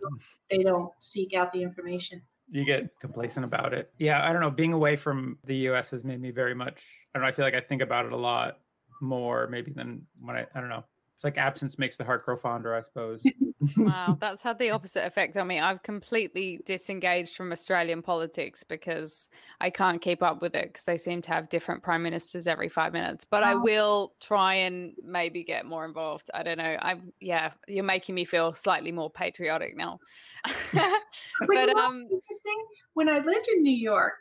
[0.50, 2.20] they don't seek out the information.
[2.50, 3.90] you get complacent about it.
[3.98, 4.50] Yeah, I don't know.
[4.50, 6.84] Being away from the US has made me very much.
[7.14, 7.28] I don't know.
[7.28, 8.58] I feel like I think about it a lot
[9.00, 10.46] more, maybe than when I.
[10.54, 10.84] I don't know.
[11.16, 13.24] It's like absence makes the heart grow fonder, I suppose.
[13.76, 15.58] Wow, that's had the opposite effect on me.
[15.58, 20.98] I've completely disengaged from Australian politics because I can't keep up with it because they
[20.98, 23.24] seem to have different prime ministers every five minutes.
[23.24, 26.30] But I will try and maybe get more involved.
[26.34, 26.76] I don't know.
[26.80, 30.00] I'm yeah, you're making me feel slightly more patriotic now.
[31.40, 32.66] But but um, interesting?
[32.94, 34.14] When I lived in New York,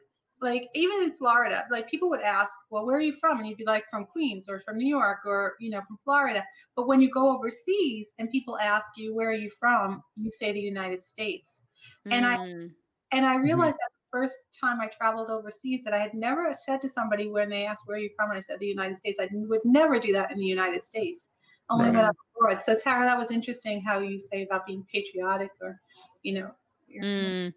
[0.46, 3.58] like even in Florida, like people would ask, "Well, where are you from?" And you'd
[3.58, 6.42] be like, "From Queens or from New York or you know from Florida."
[6.76, 10.52] But when you go overseas and people ask you, "Where are you from?" you say
[10.54, 11.64] the United States.
[12.12, 12.72] and I- mm,
[13.12, 16.80] And I realized that the first time I traveled overseas that I had never said
[16.82, 19.20] to somebody when they asked, "Where are you from?" and I said the United States.
[19.20, 21.30] I would never do that in the United States.
[21.70, 22.62] Only when I'm abroad.
[22.62, 25.80] So Tara, that was interesting how you say about being patriotic or,
[26.24, 26.50] you know.
[26.88, 27.54] your- mm,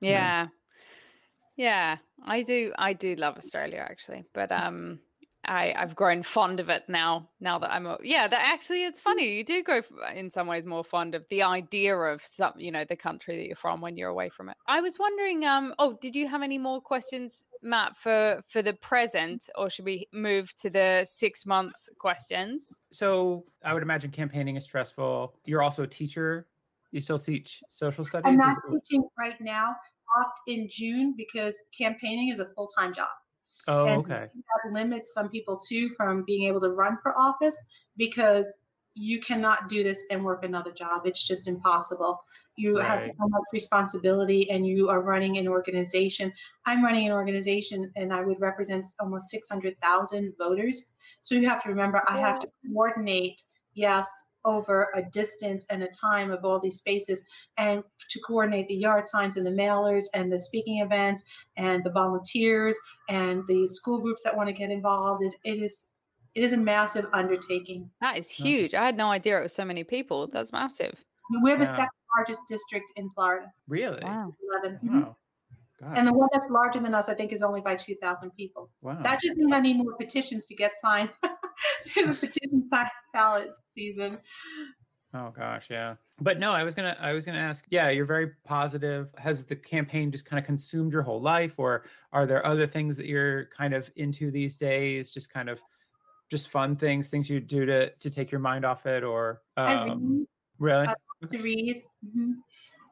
[0.00, 0.10] Yeah.
[0.10, 0.48] yeah.
[1.58, 2.72] Yeah, I do.
[2.78, 5.00] I do love Australia actually, but um,
[5.44, 7.28] I, I've grown fond of it now.
[7.40, 9.36] Now that I'm, a, yeah, that actually it's funny.
[9.36, 9.80] You do grow
[10.14, 13.46] in some ways more fond of the idea of some, you know, the country that
[13.46, 14.56] you're from when you're away from it.
[14.68, 18.74] I was wondering, um, oh, did you have any more questions, Matt, for for the
[18.74, 22.80] present, or should we move to the six months questions?
[22.92, 25.34] So I would imagine campaigning is stressful.
[25.44, 26.46] You're also a teacher.
[26.92, 28.28] You still teach social studies.
[28.28, 29.74] I'm not teaching right now.
[30.16, 33.08] Off in June because campaigning is a full time job.
[33.68, 34.30] Oh, and okay.
[34.34, 37.60] That limits some people too from being able to run for office
[37.96, 38.60] because
[38.94, 41.02] you cannot do this and work another job.
[41.06, 42.24] It's just impossible.
[42.56, 43.04] You have Right.
[43.04, 46.32] so much responsibility and you are running an organization.
[46.66, 50.92] I'm running an organization and I would represent almost 600,000 voters.
[51.22, 53.40] So you have to remember, I have to coordinate,
[53.74, 54.08] yes,
[54.44, 57.24] over a distance and a time of all these spaces
[57.56, 61.24] and to coordinate the yard signs and the mailers and the speaking events
[61.56, 65.22] and the volunteers and the school groups that want to get involved.
[65.24, 65.88] It, it is
[66.34, 67.90] it is a massive undertaking.
[68.00, 68.72] That is huge.
[68.74, 70.28] I had no idea it was so many people.
[70.28, 70.94] That's massive.
[71.42, 71.70] We're the Yeah.
[71.76, 74.02] second largest district in Florida, Really?
[74.04, 74.34] Wow.
[74.52, 74.78] 11.
[74.82, 75.02] Mhm.
[75.02, 75.16] Wow.
[75.80, 75.96] Gosh.
[75.98, 78.70] And the one that's larger than us, I think, is only by 2,000 people.
[78.82, 79.00] wow.
[79.02, 81.10] That just means I need more petitions to get signed
[81.94, 84.18] to the petition sign ballot season.
[85.14, 85.94] Oh gosh, yeah.
[86.20, 89.08] But no, I was gonna I was gonna ask, yeah, you're very positive.
[89.16, 92.96] Has the campaign just kind of consumed your whole life, or are there other things
[92.98, 95.10] that you're kind of into these days?
[95.10, 95.62] Just kind of
[96.30, 100.26] just fun things, things you do to to take your mind off it, or um,
[100.58, 100.88] really?
[100.88, 100.94] I-
[101.32, 101.82] to read.
[102.06, 102.34] Mhm.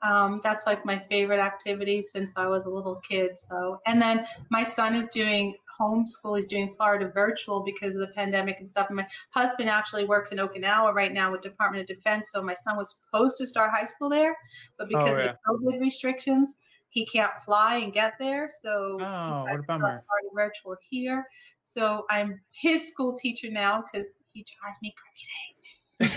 [0.02, 3.38] Um, that's like my favorite activity since I was a little kid.
[3.38, 6.36] So, and then my son is doing homeschool.
[6.36, 8.86] He's doing Florida virtual because of the pandemic and stuff.
[8.88, 12.30] And my husband actually works in Okinawa right now with Department of Defense.
[12.32, 14.36] So my son was supposed to start high school there,
[14.78, 15.30] but oh, because Oh, yeah.
[15.30, 16.56] of the COVID restrictions,
[16.88, 18.48] he can't fly and get there.
[18.62, 20.02] So Oh, what a bummer.
[20.04, 21.26] started virtual here.
[21.62, 25.55] So I'm his school teacher now because he drives me crazy.
[25.98, 26.08] You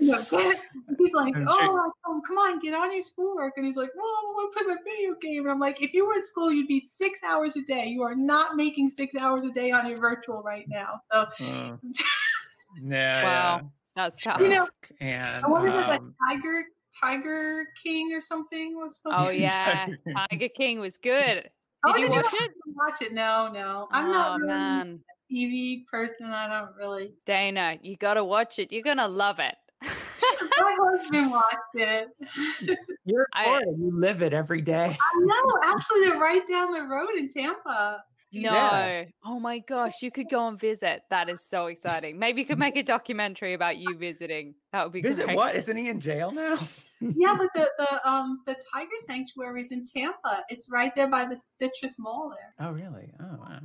[0.00, 0.60] know, get-
[0.98, 3.54] he's like, oh, sure- I told him, come on, get on your schoolwork.
[3.56, 5.42] And he's like, Mom, I want to play my video game.
[5.42, 7.86] And I'm like, if you were at school, you'd be six hours a day.
[7.86, 11.00] You are not making six hours a day on your virtual right now.
[11.12, 11.76] So, Uh,
[12.82, 13.70] yeah, Wow.
[13.96, 14.40] That's tough.
[14.40, 14.68] You know,
[15.00, 16.64] And I wonder if that um, Tiger
[17.00, 19.28] Tiger King or something was supposed to be.
[19.28, 19.86] oh to yeah,
[20.30, 21.48] Tiger King was good.
[21.86, 22.50] Oh, Did you watch it?
[22.74, 23.12] Watch it.
[23.12, 23.86] No, no.
[23.92, 26.26] I'm oh not really man, a TV person.
[26.26, 27.14] I don't really.
[27.26, 28.72] Dana, you gotta watch it.
[28.72, 29.54] You're gonna love it.
[29.82, 32.08] My husband watched it.
[33.04, 34.96] you're I- Florida, you live it every day.
[35.00, 35.52] I know.
[35.64, 38.04] Actually, they're right down the road in Tampa.
[38.34, 38.52] No.
[38.52, 39.04] Yeah.
[39.24, 41.02] Oh my gosh, you could go and visit.
[41.10, 42.18] That is so exciting.
[42.18, 44.54] Maybe you could make a documentary about you visiting.
[44.72, 45.36] That would be Visit great.
[45.36, 45.54] what?
[45.54, 46.58] Isn't he in jail now?
[47.00, 50.42] Yeah, but the the um the tiger sanctuary is in Tampa.
[50.48, 52.66] It's right there by the Citrus Mall there.
[52.66, 53.12] Oh, really?
[53.20, 53.60] Oh, wow.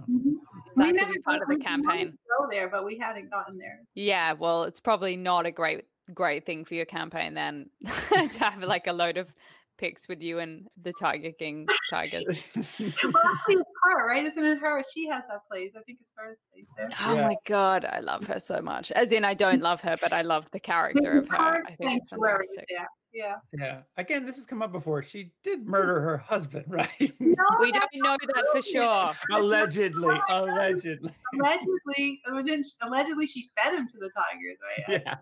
[0.76, 2.12] That could be part of the campaign.
[2.12, 3.80] to Go there, but we hadn't gotten there.
[3.96, 8.64] Yeah, well, it's probably not a great great thing for your campaign then to have
[8.64, 9.32] like a load of
[9.80, 12.44] pics with you and the Tiger King tigers.
[12.80, 14.26] Well, actually, it's her, right?
[14.26, 14.84] Isn't it her?
[14.94, 15.72] She has that place.
[15.76, 16.90] I think it's her place there.
[17.06, 17.28] Oh Yeah.
[17.28, 18.92] my god, I love her so much.
[18.92, 21.38] As in, I don't love her, but I love the character of her.
[21.38, 22.66] Tiger I think it's fantastic.
[22.70, 22.88] there.
[23.12, 23.36] Yeah.
[23.58, 23.80] yeah.
[23.98, 25.02] Again, this has come up before.
[25.02, 26.90] She did murder her husband, right?
[27.20, 29.14] No, We don't know that for sure.
[29.32, 30.20] allegedly.
[30.30, 31.12] Allegedly.
[31.34, 35.02] allegedly, then allegedly she fed him to the tigers, right?
[35.06, 35.16] Yeah.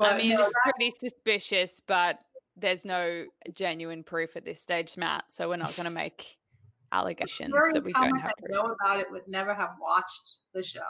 [0.00, 2.18] I mean, no, it's pretty suspicious, but
[2.60, 5.24] there's no genuine proof at this stage, Matt.
[5.28, 6.36] So we're not going to make
[6.92, 8.52] allegations Curious that we don't much have I proof.
[8.52, 10.80] know about it would never have watched the show.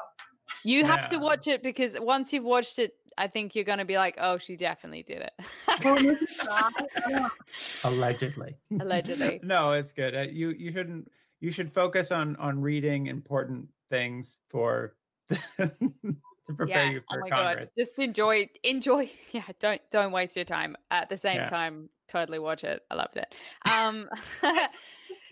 [0.65, 3.85] You have to watch it because once you've watched it, I think you're going to
[3.85, 5.33] be like, oh, she definitely did it.
[5.85, 6.73] Well, maybe not.
[6.79, 7.31] I don't know.
[7.85, 8.57] Allegedly.
[8.81, 9.41] Allegedly.
[9.45, 10.15] no, it's good.
[10.15, 14.95] Uh, you you shouldn't you should focus on on reading important things for
[16.51, 16.91] to prepare yeah.
[16.93, 17.69] you Oh my Congress.
[17.69, 17.71] god.
[17.79, 19.11] Just enjoy enjoy.
[19.33, 20.77] Yeah, don't don't waste your time.
[20.91, 21.47] At the same Yeah.
[21.47, 22.83] time, totally watch it.
[22.91, 23.35] I loved it.
[23.65, 24.09] Um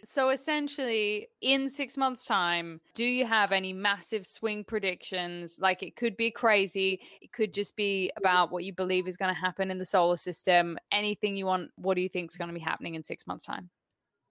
[0.05, 5.59] so essentially in 6 months time, do you have any massive swing predictions?
[5.61, 9.35] Like it could be crazy, it could just be about what you believe is going
[9.35, 10.79] to happen in the solar system.
[10.93, 13.45] Anything you want, what do you think is going to be happening in 6 months
[13.45, 13.71] time?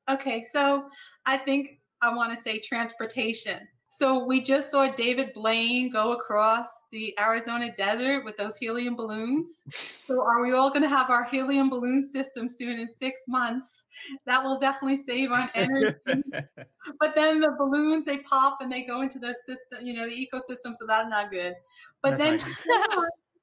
[0.10, 0.90] Okay, so
[1.26, 3.68] I think I want to say transportation.
[3.90, 9.64] So we just saw David Blaine go across the Arizona desert with those helium balloons.
[10.06, 13.86] So are we all going to have our helium balloon system soon in six months?
[14.26, 15.96] That will definitely save on energy.
[17.00, 20.16] but then the balloons they pop and they go into the system, you know, the
[20.16, 20.76] ecosystem.
[20.76, 21.56] So that's not good.
[22.02, 22.54] But That's then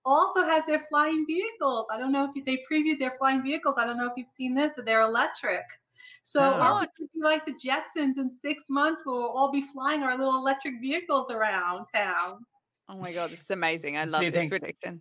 [0.05, 1.87] also has their flying vehicles.
[1.91, 3.77] I don't know if they previewed their flying vehicles.
[3.79, 4.79] I don't know if you've seen this.
[4.85, 5.65] They're electric.
[6.23, 6.53] So Oh.
[6.61, 10.17] our lives would be like the Jetsons in six months, we'll all be flying our
[10.17, 12.45] little electric vehicles around town,
[12.89, 13.97] Oh my god, this is amazing.
[13.97, 15.01] I love this think- prediction.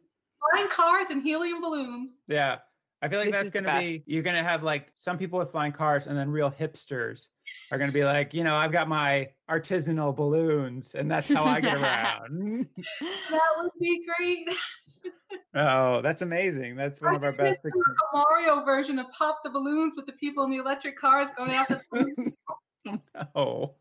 [0.52, 2.22] flying cars and helium balloons.
[2.28, 2.60] Yeah.
[3.02, 5.38] I feel like This that's going to be, you're going to have like some people
[5.38, 7.28] with flying cars and then real hipsters
[7.70, 11.44] are going to be like, you know, I've got my artisanal balloons and that's how
[11.44, 12.68] I get around.
[13.30, 14.48] That would be great.
[15.56, 16.76] oh, that's amazing.
[16.76, 17.64] That's one I of our best.
[17.64, 21.30] missed the Mario version of pop the balloons with the people in the electric cars
[21.38, 22.32] going out the
[23.36, 23.76] oh,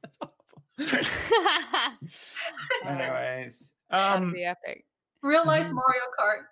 [0.79, 1.99] that's awful.
[2.87, 4.85] Anyways, That'd um, be epic.
[5.23, 5.73] real life Mhm.
[5.75, 6.45] Mario Kart.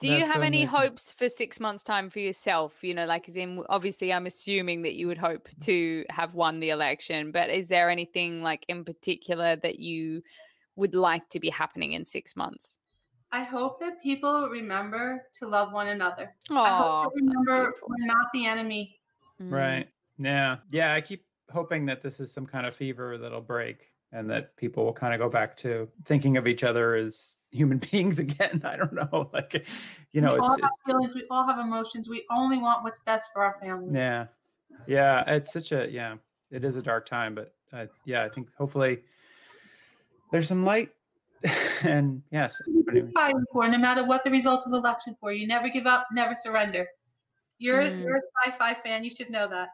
[0.00, 0.68] Do you That's have any amazing.
[0.68, 2.82] hopes for six months' time for yourself?
[2.82, 6.58] You know, like as in, obviously, I'm assuming that you would hope to have won
[6.58, 10.22] the election, but is there anything like in particular that you
[10.74, 12.78] would like to be happening in six months?
[13.36, 16.34] I hope that people remember to love one another.
[16.50, 18.98] I Oh, hope they remember we're not the enemy.
[19.42, 19.52] Mm.
[19.52, 19.88] right.
[20.18, 20.56] Yeah.
[20.70, 20.94] Yeah.
[20.94, 24.86] I keep hoping that this is some kind of fever that'll break and that people
[24.86, 28.62] will kind of go back to thinking of each other as human beings again.
[28.64, 29.28] I don't know.
[29.34, 29.66] Like,
[30.12, 31.14] you know, we all have it's feelings.
[31.14, 32.08] We all have emotions.
[32.08, 33.92] We only want what's best for our families.
[33.92, 34.26] yeah.
[34.86, 35.24] Yeah.
[35.30, 36.14] It's such a, yeah,
[36.50, 39.00] it is a dark time, but uh, yeah, I think hopefully
[40.32, 40.90] there's some light
[41.84, 42.60] and yes.
[42.92, 45.32] Keep fighting for no matter what the results of the election for.
[45.32, 46.86] You never give up, never surrender.
[47.58, 48.02] You're Mm.
[48.02, 49.02] you're a sci-fi fan.
[49.04, 49.68] You should know that.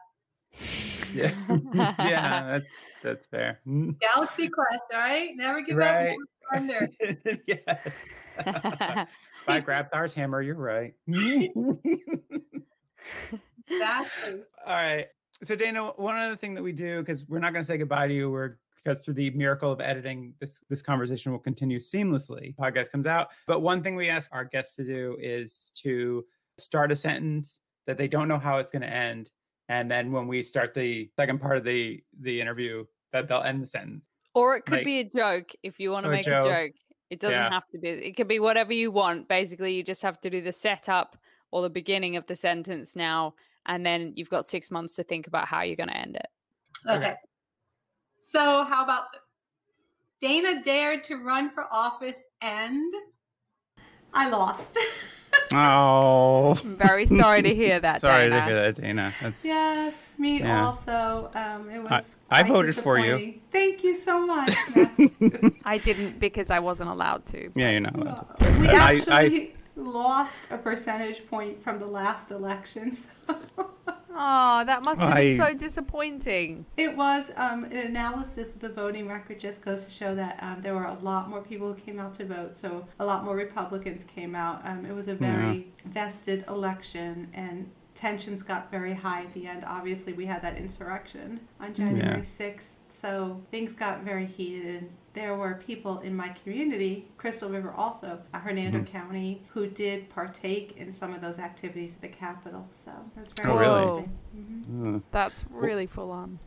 [1.13, 1.31] Yeah.
[1.99, 2.47] yeah.
[2.47, 3.59] That's, that's fair.
[3.67, 5.29] Galaxy Quest, all right?
[5.35, 6.17] Never give Right.
[6.55, 7.39] up, never surrender.
[7.45, 7.87] yes.
[9.45, 10.95] By Grabthar's hammer, you're right.
[13.67, 14.41] Exactly.
[14.65, 15.07] All right.
[15.43, 18.07] So Dana, one other thing that we do because we're not going to say goodbye
[18.07, 22.55] to you, we're because through the miracle of editing, this this conversation will continue seamlessly.
[22.55, 26.25] Podcast comes out, but one thing we ask our guests to do is to
[26.57, 29.31] start a sentence that they don't know how it's going to end,
[29.69, 33.61] and then when we start the second part of the the interview, that they'll end
[33.61, 34.09] the sentence.
[34.35, 36.45] Or it could Like- be a joke if you want to Or a make joke.
[36.45, 36.75] a joke.
[37.09, 37.51] It doesn't Yeah.
[37.51, 37.89] have to be.
[37.89, 39.27] It could be whatever you want.
[39.27, 41.15] Basically, you just have to do the setup
[41.51, 43.35] or the beginning of the sentence now,
[43.67, 46.25] and then you've got six months to think about how you're going to end it.
[46.87, 46.95] Okay.
[47.09, 47.15] Okay.
[48.29, 49.21] So how about this?
[50.21, 52.91] Dana dared to run for office and
[54.13, 54.77] I lost.
[55.55, 58.01] Oh, I'm very sorry to hear that.
[58.01, 58.39] sorry Dana.
[58.39, 59.13] to hear that, Dana.
[59.21, 60.65] That's yes, me Yeah.
[60.65, 61.31] also.
[61.35, 62.17] Um, it was.
[62.29, 63.35] I- I voted for you.
[63.51, 64.51] Thank you so much.
[65.65, 67.51] I didn't because I wasn't allowed to.
[67.55, 68.45] yeah, you're not allowed to.
[68.59, 72.93] we And I- I- actually lost a percentage point from the last election.
[72.93, 73.09] So
[74.15, 76.65] Oh, that must have I- been so disappointing.
[76.77, 80.61] it was um, an analysis of the voting record just goes to show that um,
[80.61, 82.57] there were a lot more people who came out to vote.
[82.57, 84.61] So a lot more Republicans came out.
[84.65, 89.63] Um, it was a very vested election and tensions got very high at the end.
[89.65, 92.71] Obviously, we had that insurrection on January 6th.
[92.89, 98.19] So things got very heated, and there were people in my community, Crystal River also,
[98.33, 98.91] uh, Hernando Mm-hmm.
[98.97, 102.67] County, who did partake in some of those activities at the Capitol.
[102.71, 103.81] So it was very Oh, really?
[103.81, 104.65] interesting.
[104.69, 104.97] Mhm.
[104.97, 106.39] Uh, That's really full on.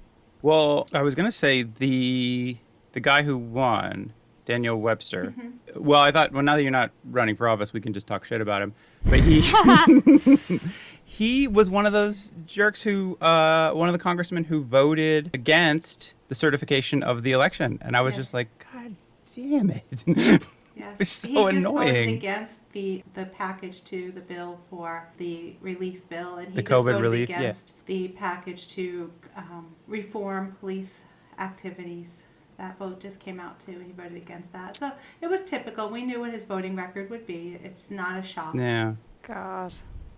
[0.43, 2.57] Well, I was gonna say the
[2.93, 4.13] the guy who won,
[4.47, 5.35] Daniel Webster.
[5.37, 5.83] Mm-hmm.
[5.85, 8.25] Well, I thought, well, now that you're not running for office, we can just talk
[8.25, 8.75] shit about him.
[9.05, 9.41] But he
[11.09, 16.15] he was one of those jerks who, uh, one of the congressmen who voted against
[16.29, 18.19] the certification of the election, and I was Yes.
[18.19, 18.97] just like, God
[19.35, 20.47] damn it!
[20.79, 22.11] Yes, It's he so just voted annoying.
[22.11, 26.71] against the the package to the bill for the relief bill, and he The just
[26.71, 27.39] COVID voted relief, yeah.
[27.39, 31.01] against the package to um, reform police
[31.39, 32.25] activities.
[32.59, 34.77] That vote just came out too, and he voted against that.
[34.77, 34.93] So
[35.23, 35.89] it was typical.
[35.89, 37.59] We knew what his voting record would be.
[37.65, 38.55] It's not a shock.
[38.55, 38.97] yeah.
[39.23, 39.73] God.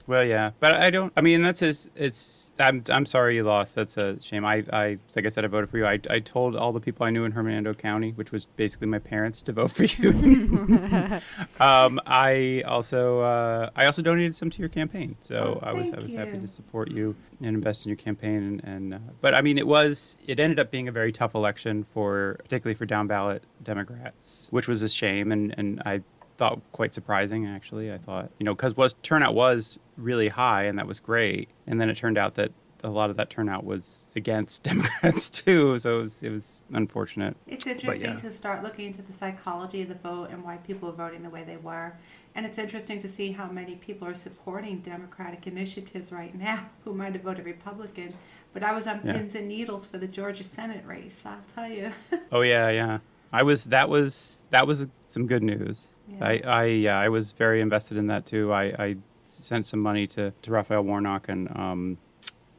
[0.08, 1.12] Well, yeah, but I don't.
[1.18, 1.90] I mean, that's his.
[1.94, 2.50] It's.
[2.58, 2.82] I'm.
[2.88, 3.74] I'm sorry you lost.
[3.74, 4.42] That's a shame.
[4.42, 4.64] I.
[4.72, 4.96] I.
[5.14, 5.84] Like I said, I voted for you.
[5.84, 6.00] I.
[6.08, 9.42] I told all the people I knew in Hernando County, which was basically my parents,
[9.42, 10.08] to vote for you.
[11.60, 12.00] um.
[12.06, 13.20] I also.
[13.20, 15.92] Uh, I also donated some to your campaign, so Oh, I was.
[15.92, 18.36] I was happy to support you and invest in your campaign.
[18.36, 18.64] And.
[18.64, 20.16] and uh, but I mean, it was.
[20.26, 24.66] It ended up being a very tough election for, particularly for down ballot Democrats, which
[24.68, 25.32] was a shame.
[25.32, 25.54] And.
[25.58, 26.00] And I
[26.38, 30.78] thought quite surprising actually i thought you know because was turnout was really high and
[30.78, 32.50] that was great and then it turned out that
[32.84, 37.36] a lot of that turnout was against democrats too so it was, it was unfortunate
[37.48, 38.16] It's interesting yeah.
[38.18, 41.30] to start looking into the psychology of the vote and why people are voting the
[41.30, 41.94] way they were.
[42.36, 46.94] And it's interesting to see how many people are supporting Democratic initiatives right now who
[46.94, 48.14] might have voted Republican.
[48.52, 49.14] But I was on Yeah.
[49.14, 51.90] pins and needles for the Georgia Senate race, I'll tell you.
[52.30, 52.98] oh yeah yeah
[53.32, 55.88] i was that was that was some good news
[56.20, 56.44] i Yes.
[56.46, 58.96] i yeah i was very invested in that too i i
[59.28, 61.98] sent some money to to raphael warnock and um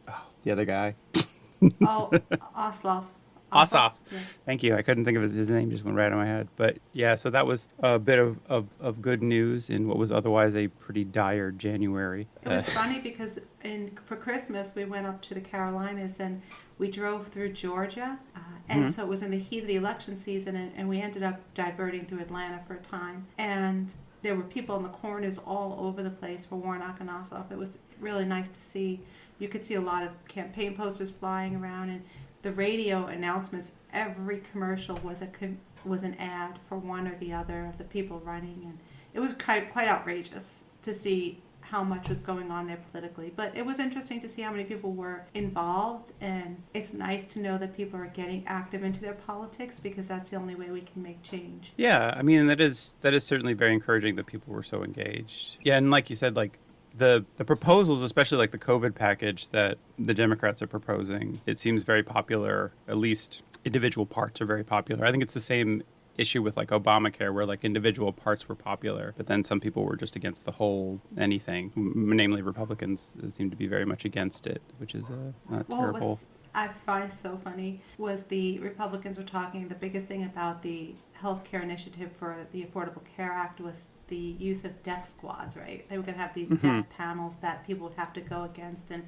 [0.07, 0.95] oh the other guy.
[1.81, 2.09] oh,
[2.57, 3.03] Ossoff.
[3.51, 3.95] Ossoff.
[4.11, 4.19] Yeah.
[4.45, 4.75] Thank you.
[4.75, 6.47] I couldn't think of his, his name; just went right out of my head.
[6.55, 10.11] But yeah, so that was a bit of, of, of good news in what was
[10.11, 12.27] otherwise a pretty dire January.
[12.43, 16.41] It was Uh, funny because in for Christmas we went up to the Carolinas and
[16.77, 18.39] we drove through Georgia, uh,
[18.69, 18.93] and Mhm.
[18.93, 21.39] so it was in the heat of the election season, and, and we ended up
[21.53, 26.03] diverting through Atlanta for a time, and there were people in the corners all over
[26.03, 27.51] the place for Warnock and Ossoff.
[27.51, 29.01] It was really nice to see.
[29.39, 32.03] You could see a lot of campaign posters flying around, and
[32.41, 33.73] the radio announcements.
[33.91, 37.85] Every commercial was a com- was an ad for one or the other of the
[37.85, 38.77] people running, and
[39.13, 43.31] it was quite quite outrageous to see how much was going on there politically.
[43.35, 47.39] But it was interesting to see how many people were involved, and it's nice to
[47.39, 50.81] know that people are getting active into their politics because that's the only way we
[50.81, 51.73] can make change.
[51.77, 55.57] Yeah, I mean that is that is certainly very encouraging that people were so engaged.
[55.61, 56.57] Yeah, and like you said, like
[56.97, 61.83] the the proposals, especially like the COVID package that the Democrats are proposing, it seems
[61.83, 62.71] very popular.
[62.87, 65.05] At least individual parts are very popular.
[65.05, 65.83] I think it's the same
[66.19, 69.95] issue with like Obamacare, where like individual parts were popular, but then some people were
[69.95, 71.71] just against the whole anything.
[71.75, 75.79] M- namely, Republicans seem to be very much against it, which is uh, uh, Well,
[75.79, 76.09] terrible.
[76.09, 79.67] what's I find so funny was the Republicans were talking.
[79.67, 84.15] The biggest thing about the health care initiative for the Affordable Care Act was the
[84.17, 85.55] use of death squads.
[85.55, 85.87] Right?
[85.87, 86.61] They were going to have these Mhm.
[86.61, 89.03] death panels that people would have to go against and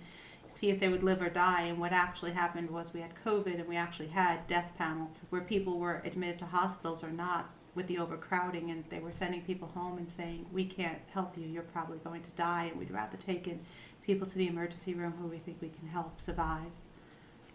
[0.52, 1.64] see if they would live or die.
[1.64, 5.42] And what actually happened was we had COVID and we actually had death panels where
[5.42, 8.72] people were admitted to hospitals or not with the overcrowding.
[8.72, 11.48] And they were sending people home and saying we can't help you.
[11.48, 12.66] You're probably going to die.
[12.66, 13.60] And we'd rather take in
[14.06, 16.72] people to the emergency room who we think we can help survive.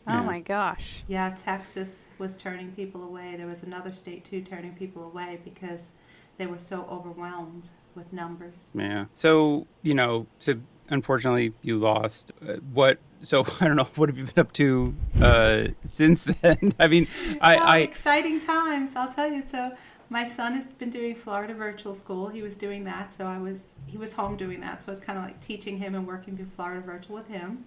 [0.08, 1.02] Oh my gosh.
[1.08, 3.34] yeah texas was turning people away.
[3.36, 5.90] There was another state too turning people away because
[6.38, 8.70] they were so overwhelmed with numbers.
[8.74, 9.06] Yeah.
[9.14, 10.54] So you know, so
[10.88, 12.32] unfortunately you lost.
[12.46, 12.98] Uh, what?
[13.20, 13.88] So I don't know.
[13.96, 16.74] What have you been up to uh, since then?
[16.80, 17.08] I mean,
[17.40, 19.72] I, Well, I exciting times i'll tell you so
[20.10, 23.72] my son has been doing florida virtual school he was doing that so i was
[23.86, 26.36] he was home doing that so i was kind of like teaching him and working
[26.36, 27.64] through florida virtual with him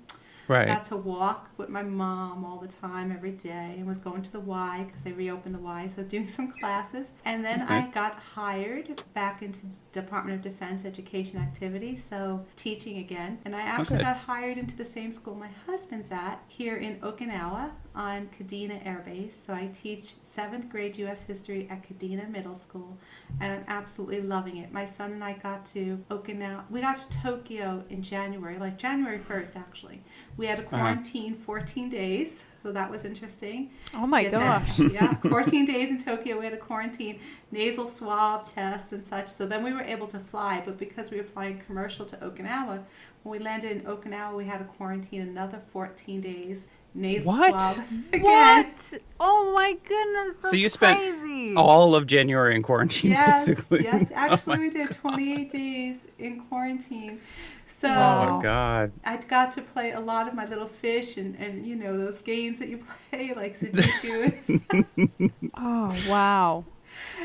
[0.49, 0.67] right.
[0.67, 4.31] got to walk with my mom all the time every day and was going to
[4.31, 7.11] the Y because they reopened the Y, so doing some classes.
[7.23, 9.61] And then I got hired back into
[9.91, 13.39] Department of Defense education activities, so teaching again.
[13.45, 14.05] And I actually Okay.
[14.05, 19.01] got hired into the same school my husband's at here in Okinawa on Kadena Air
[19.05, 19.35] Base.
[19.45, 21.23] So I teach seventh grade U.S.
[21.23, 22.97] history at Kadena Middle School,
[23.39, 24.71] and I'm absolutely loving it.
[24.71, 26.63] My son and I got to Okinawa.
[26.69, 30.01] We got to Tokyo in January, like January 1st, actually.
[30.37, 30.77] We had to Uh-huh.
[30.77, 33.71] quarantine 14 days, so that was interesting.
[33.93, 34.79] Oh my Yeah, gosh.
[34.93, 36.37] yeah, 14 days in Tokyo.
[36.39, 37.19] We had a quarantine,
[37.51, 39.29] nasal swab tests and such.
[39.29, 42.83] So then we were able to fly, but because we were flying commercial to Okinawa,
[43.23, 46.67] when we landed in Okinawa, we had to quarantine another 14 days.
[46.95, 47.51] Nasal What?
[47.51, 48.23] swab again.
[48.23, 48.93] What?
[49.19, 50.49] Oh my goodness.
[50.49, 51.53] So you spent crazy.
[51.55, 53.11] all of January in quarantine.
[53.19, 53.83] Yes, basically.
[53.83, 54.07] yes.
[54.09, 57.19] Oh Actually, my- we did 28 days in quarantine.
[57.79, 58.91] So Oh my god.
[59.05, 62.17] I got to play a lot of my little fish and, and you know those
[62.19, 65.51] games that you play like Sudoku and stuff.
[65.55, 66.65] Oh wow.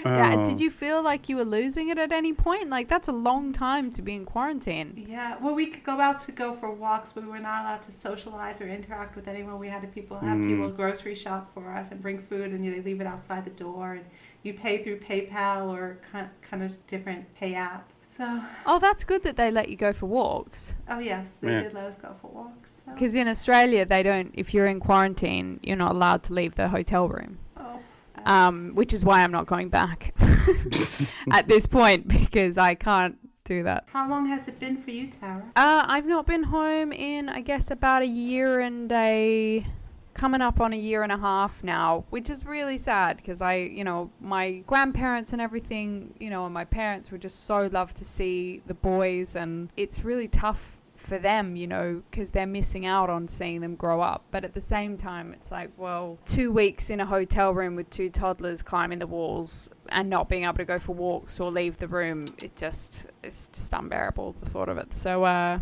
[0.05, 0.37] Yeah.
[0.39, 0.45] Oh.
[0.45, 2.69] Did you feel like you were losing it at any point?
[2.69, 5.05] Like that's a long time to be in quarantine.
[5.09, 7.83] Yeah, well, we could go out to go for walks, but we were not allowed
[7.83, 9.59] to socialize or interact with anyone.
[9.59, 10.49] We had to people have Mm.
[10.49, 13.95] people grocery shop for us and bring food, and they leave it outside the door.
[13.95, 14.05] And
[14.43, 17.89] you pay through PayPal or kind kind of different pay app.
[18.17, 20.77] So, Oh, that's good that they let you go for walks.
[20.89, 21.63] oh yes, they Yeah.
[21.63, 22.73] did let us go for walks.
[22.85, 22.93] So.
[22.93, 24.31] Because in Australia, they don't.
[24.35, 27.39] If you're in quarantine, you're not allowed to leave the hotel room.
[27.57, 27.81] Oh,
[28.25, 30.15] Um, which is why I'm not going back
[31.33, 33.85] at this point because I can't do that.
[33.93, 35.43] How long has it been for you, Tara?
[35.57, 39.67] Uh, I've not been home in, I guess, about a year and a.
[40.15, 43.57] Coming up on a year and a half now, which is really sad because I,
[43.57, 47.93] you know, my grandparents and everything, you know, and my parents would just so love
[47.95, 52.87] to see the boys, and it's really tough for them, you know, because they're missing
[52.87, 54.25] out on seeing them grow up.
[54.31, 57.91] But at the same time, it's like, well, two weeks in a hotel room with
[57.91, 61.77] two toddlers climbing the walls and not being able to go for walks or leave
[61.77, 64.95] the room, it just, it's just unbearable, the thought of it.
[64.95, 65.59] So, uh,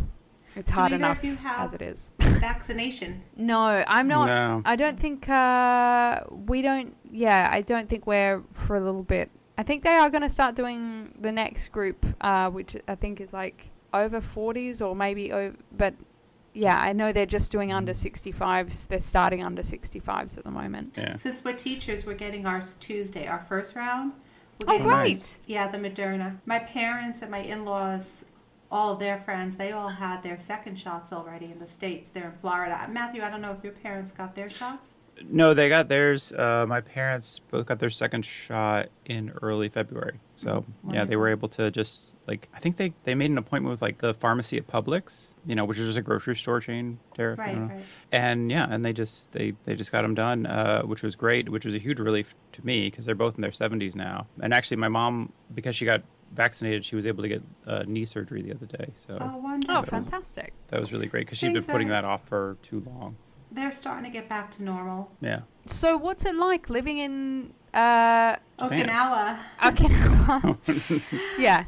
[0.57, 2.12] it's Do hard enough you have- as it is.
[2.20, 3.22] Vaccination.
[3.36, 4.28] No, I'm not.
[4.28, 4.62] No.
[4.64, 6.94] I don't think uh, we don't.
[7.11, 9.30] Yeah, I don't think we're for a little bit.
[9.59, 13.20] I think they are going to start doing the next group, uh, which I think
[13.20, 15.55] is like over 40s or maybe over.
[15.76, 15.94] But
[16.55, 18.88] yeah, I know they're just doing under 65s.
[18.88, 20.94] They're starting under 65s at the moment.
[20.96, 21.16] Yeah.
[21.16, 24.12] Since we're teachers, we're getting ours Tuesday, our first round.
[24.66, 25.14] We're Oh, great!
[25.16, 25.40] Nice.
[25.46, 26.38] Yeah, the Moderna.
[26.46, 28.24] My parents and my in-laws
[28.72, 32.08] all of their friends, they all had their second shots already in the States.
[32.08, 32.86] They're in Florida.
[32.88, 34.94] Matthew, I don't know if your parents got their shots.
[35.28, 36.32] No, they got theirs.
[36.32, 40.18] Uh, my parents both got their second shot in early February.
[40.36, 43.70] So yeah, they were able to just like I think they they made an appointment
[43.70, 46.98] with like the pharmacy at Publix, you know, which is just a grocery store chain.
[47.14, 47.80] There, Right, right.
[48.10, 51.50] And yeah, and they just they they just got them done, uh, which was great,
[51.50, 54.26] which was a huge relief to me because they're both in their 70s now.
[54.40, 56.02] And actually, my mom because she got
[56.32, 58.88] vaccinated, she was able to get uh, knee surgery the other day.
[58.94, 59.76] So Oh, wonderful.
[59.76, 60.52] Oh, fantastic.
[60.68, 63.16] that was really great because she'd been putting are- that off for too long.
[63.50, 65.10] They're starting to get back to normal.
[65.20, 65.40] Yeah.
[65.66, 69.38] So, what's it like living in uh, Okinawa.
[69.60, 71.22] Okinawa?
[71.38, 71.64] yeah.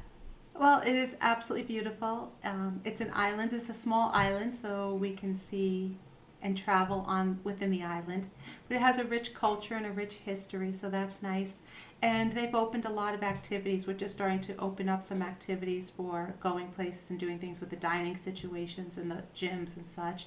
[0.59, 2.33] Well, it is absolutely beautiful.
[2.43, 3.53] Um, it's an island.
[3.53, 5.97] It's a small island, so we can see
[6.41, 8.29] and travel on within the island.
[8.69, 11.63] But it has a rich culture and a rich history, so that's nice.
[12.05, 13.87] And they've opened a lot of activities.
[13.87, 17.71] We're just starting to open up some activities for going places and doing things with
[17.71, 20.27] the dining situations and the gyms and such.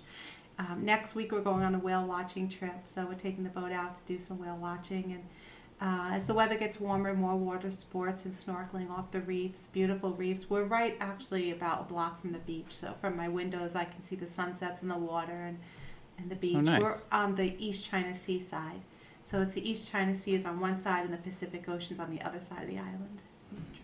[0.57, 3.71] Um, next week we're going on a whale watching trip, so we're taking the boat
[3.71, 5.23] out to do some whale watching and
[5.79, 10.13] uh, as the weather gets warmer, more water sports and snorkeling off the reefs, beautiful
[10.13, 10.49] reefs.
[10.49, 14.03] We're right actually about a block from the beach, so from my windows I can
[14.03, 15.59] see the sunsets and the water and,
[16.17, 16.55] and the beach.
[16.55, 16.81] nice.
[16.81, 18.81] We're on the East China Sea side,
[19.27, 22.09] so it's the East China Sea is on one side and the Pacific Ocean's on
[22.09, 23.21] the other side of the island.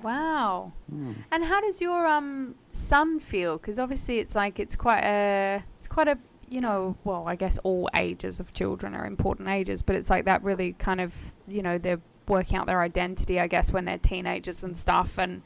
[0.02, 0.72] Wow.
[0.90, 1.12] Hmm.
[1.34, 3.58] And how does your um son feel?
[3.58, 6.18] Because obviously it's like it's quite a it's quite a
[6.48, 10.24] you know well I guess all ages of children are important ages, but it's like
[10.26, 11.14] that really kind of
[11.50, 15.18] you know they're working out their identity I guess when they're teenagers and stuff.
[15.18, 15.42] And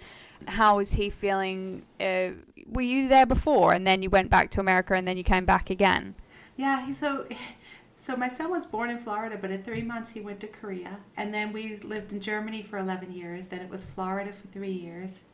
[0.48, 1.82] how is he feeling?
[2.00, 2.38] Uh,
[2.68, 5.46] were you there before and then you went back to America and then you came
[5.46, 6.14] back again?
[6.56, 7.26] Yeah, he so
[8.08, 11.00] so my son was born in Florida, but at three months he went to Korea,
[11.18, 13.48] and then we lived in Germany for eleven years.
[13.48, 15.26] Then it was Florida for three years,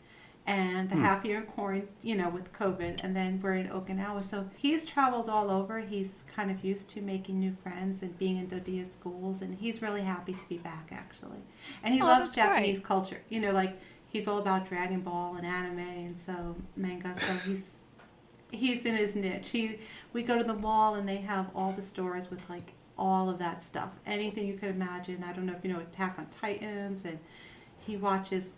[0.48, 1.04] and the hmm.
[1.04, 4.24] half year in quarantine, you know, with COVID, and then we're in Okinawa.
[4.24, 5.82] So he's traveled all over.
[5.82, 9.84] He's kind of used to making new friends and being in DoDEA schools, and he's
[9.84, 11.44] really happy to be back actually.
[11.84, 12.88] And he Oh, loves Japanese great.
[12.88, 13.22] culture.
[13.30, 17.14] You know, like he's all about Dragon Ball and anime, and so manga.
[17.20, 17.83] So he's
[18.54, 19.50] he's in his niche.
[19.50, 19.80] He
[20.14, 23.40] we go to the mall and they have all the stores with like all of
[23.40, 23.90] that stuff.
[24.06, 25.24] Anything you could imagine.
[25.24, 27.20] I don't know if you know Attack on Titans and
[27.80, 28.56] he watches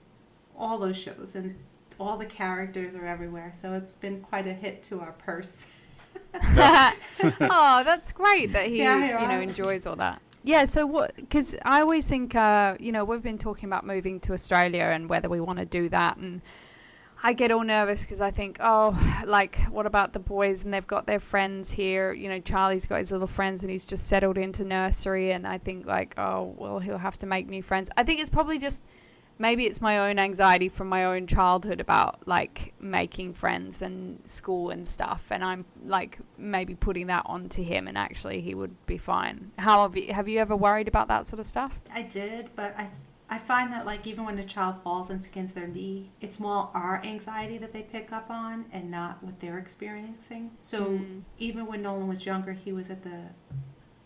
[0.58, 1.56] all those shows and
[2.00, 3.52] all the characters are everywhere.
[3.54, 5.68] So it's been quite a hit to our purse.
[6.34, 10.22] oh, that's great that he, Yeah, you know, enjoys all that.
[10.44, 10.66] Yeah.
[10.66, 11.16] So what?
[11.16, 15.10] Because I always think, uh, you know, we've been talking about moving to Australia and
[15.10, 16.42] whether we want to do that, and
[17.26, 18.96] I get all nervous because I think, oh,
[19.26, 22.14] like, what about the boys and they've got their friends here?
[22.14, 25.58] You know, Charlie's got his little friends and he's just settled into nursery, and I
[25.58, 27.90] think like, oh, well, he'll have to make new friends.
[27.98, 28.84] I think it's probably just
[29.40, 34.70] maybe it's my own anxiety from my own childhood about like making friends and school
[34.70, 38.98] and stuff and i'm like maybe putting that onto him and actually he would be
[38.98, 42.50] fine how have you have you ever worried about that sort of stuff I did,
[42.56, 42.88] but I
[43.30, 46.70] I find that like even when a child falls and skins their knee, it's more
[46.74, 50.52] our anxiety that they pick up on and not what they're experiencing.
[50.62, 51.22] So Mm.
[51.40, 53.30] even when Nolan was younger, he was at the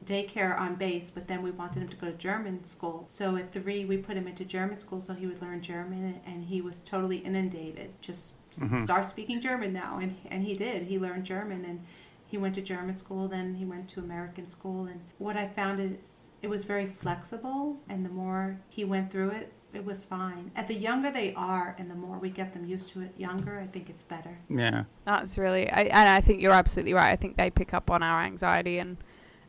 [0.05, 3.03] daycare on base, but then we wanted him to go to German school.
[3.07, 6.45] So at three, we put him into German school so he would learn German, and
[6.45, 7.91] he was totally inundated.
[8.01, 8.85] Just Mhm.
[8.85, 10.83] start speaking German now, and and he did.
[10.83, 11.85] He learned German, and
[12.29, 13.27] he went to German school.
[13.27, 17.77] Then he went to American school, and what I found is it was very flexible,
[17.89, 19.51] and the more he went through it.
[19.71, 20.49] It was fine.
[20.55, 23.59] And the younger they are, and the more we get them used to it younger,
[23.59, 24.39] I think it's better.
[24.49, 24.85] Yeah.
[25.03, 28.01] that's really I, and i think you're absolutely right i think they pick up on
[28.01, 28.97] our anxiety and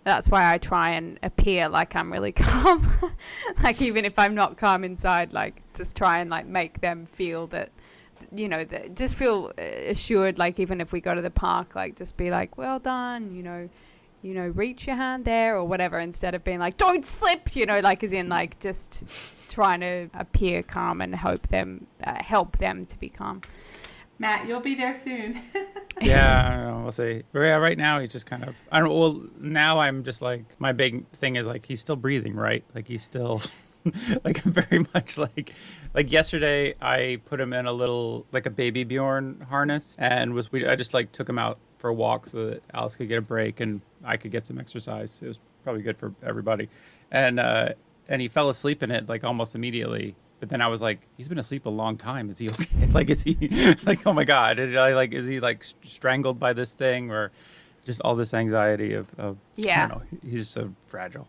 [0.04, 2.86] that's why i try and appear like i'm really calm
[3.62, 7.46] like even if i'm not calm inside like just try and like make them feel
[7.48, 7.70] that
[8.34, 11.74] you know that just feel uh, assured like even if we go to the park
[11.74, 13.68] like just be like well done you know
[14.22, 17.66] you know reach your hand there or whatever instead of being like don't slip you
[17.66, 19.04] know like as in like just
[19.50, 23.40] trying to appear calm and hope them uh, help them to be calm
[24.20, 25.40] Matt, you'll be there soon.
[26.02, 27.22] yeah, I don't know, we'll see.
[27.32, 28.54] But yeah, right now he's just kind of.
[28.70, 28.90] I don't.
[28.94, 32.62] Well, now I'm just like my big thing is like he's still breathing, right?
[32.74, 33.40] Like he's still,
[34.24, 35.52] like very much like,
[35.94, 40.52] like yesterday I put him in a little like a baby Bjorn harness and was
[40.52, 43.18] we I just like took him out for a walk so that Alice could get
[43.18, 45.20] a break and I could get some exercise.
[45.22, 46.68] It was probably good for everybody,
[47.10, 47.70] and uh
[48.08, 50.14] and he fell asleep in it like almost immediately.
[50.40, 52.30] But then I was like, he's been asleep a long time.
[52.30, 52.86] Is he okay?
[52.92, 53.36] like, is he
[53.86, 57.30] like, oh my god, Did I, like, is he like strangled by this thing or
[57.84, 59.86] just all this anxiety of, of I Yeah.
[59.88, 60.18] don't know.
[60.30, 61.28] He's so fragile.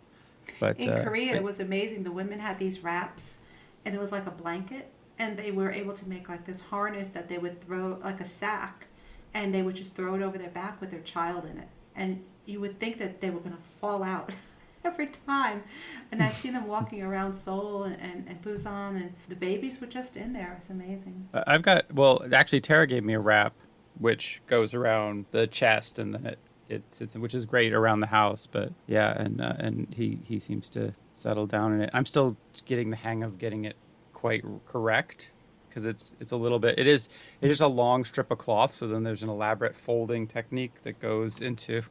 [0.62, 2.03] But In uh, Korea, but- it was amazing.
[2.03, 3.38] The women had these wraps,
[3.84, 7.09] and it was like a blanket, and they were able to make like this harness
[7.09, 8.88] that they would throw like a sack
[9.34, 11.68] and they would just throw it over their back with their child in it.
[11.95, 14.32] And you would think that they were going to fall out
[14.84, 15.64] every time.
[16.12, 19.88] And i've seen them walking around seoul and, and, and busan and the babies were
[19.88, 20.55] just in there.
[20.57, 21.30] It's amazing.
[21.34, 23.53] I've got well, actually, Tara gave me a wrap,
[23.99, 26.39] which goes around the chest, and then it
[26.72, 28.47] it's, it's which is great around the house.
[28.51, 31.89] But yeah, and uh, and he he seems to settle down in it.
[31.93, 33.76] I'm still getting the hang of getting it
[34.13, 35.34] quite correct
[35.69, 36.80] because it's it's a little bit.
[36.80, 37.09] It is
[37.41, 40.82] it is just a long strip of cloth, so then there's an elaborate folding technique
[40.84, 41.82] that goes into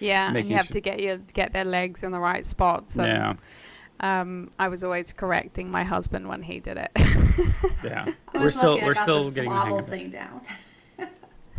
[0.00, 2.94] Yeah, and you have su- to get your get their legs in the right spots.
[2.94, 3.04] so.
[3.04, 3.34] yeah
[4.00, 6.90] Um, I was always correcting my husband when he did it.
[7.84, 8.12] yeah.
[8.34, 9.90] We're still we're still getting the hang of it.
[9.90, 10.40] thing down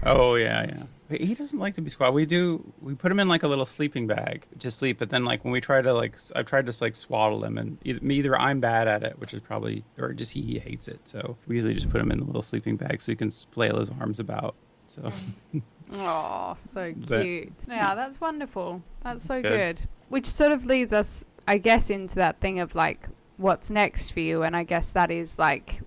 [0.04, 0.84] Oh yeah, yeah.
[1.10, 2.14] He doesn't like to be squat.
[2.14, 2.64] We do.
[2.82, 5.00] We put him in like a little sleeping bag to sleep.
[5.00, 7.78] But then like when we try to like, I've tried to like swaddle him, and
[7.84, 11.00] either, either I'm bad at it, which is probably, or just he, he hates it.
[11.08, 13.80] So we usually just put him in the little sleeping bag so he can flail
[13.80, 14.54] his arms about.
[14.88, 15.12] So
[15.94, 17.54] Oh, so But- cute.
[17.68, 18.84] yeah, that's wonderful.
[19.04, 19.78] That's so Good.
[19.78, 19.88] good.
[20.10, 23.08] Which sort of leads us, I guess, into that thing of like,
[23.38, 24.44] what's next for you?
[24.44, 25.82] And I guess that is like,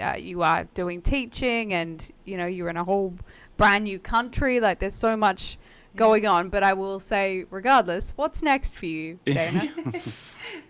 [0.00, 3.14] uh, you are doing teaching and, you know, you're in a whole
[3.56, 4.60] brand new country.
[4.60, 5.58] Like, there's so much
[5.94, 6.48] going on.
[6.50, 9.62] But I will say, regardless, what's next for you, Dana?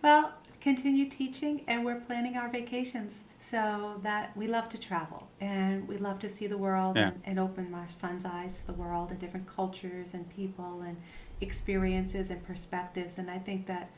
[0.02, 5.86] Well, continue teaching, and we're planning our vacations so that we love to travel and
[5.86, 7.08] we love to see the world Yeah.
[7.08, 10.96] and, and open our son's eyes to the world and different cultures and people and
[11.40, 13.18] experiences and perspectives.
[13.18, 13.90] And I think that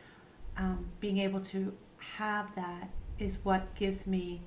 [0.57, 1.72] um, being able to
[2.16, 4.43] have that is what gives me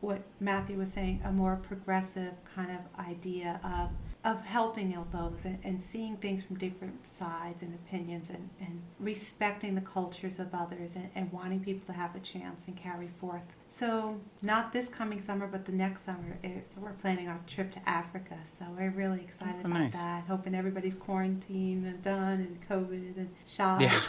[0.00, 3.90] what Matthew was saying a more progressive kind of idea of
[4.22, 9.74] of helping those and, and seeing things from different sides and opinions and, and respecting
[9.74, 13.40] the cultures of others and, and wanting people to have a chance and carry forth.
[13.68, 17.88] So not this coming summer but the next summer is we're planning our trip to
[17.88, 18.36] Africa.
[18.58, 19.92] So we're really excited Oh, about nice.
[19.92, 20.24] that.
[20.24, 23.82] Hoping everybody's quarantined and done and COVID and shots.
[23.82, 24.00] Yeah.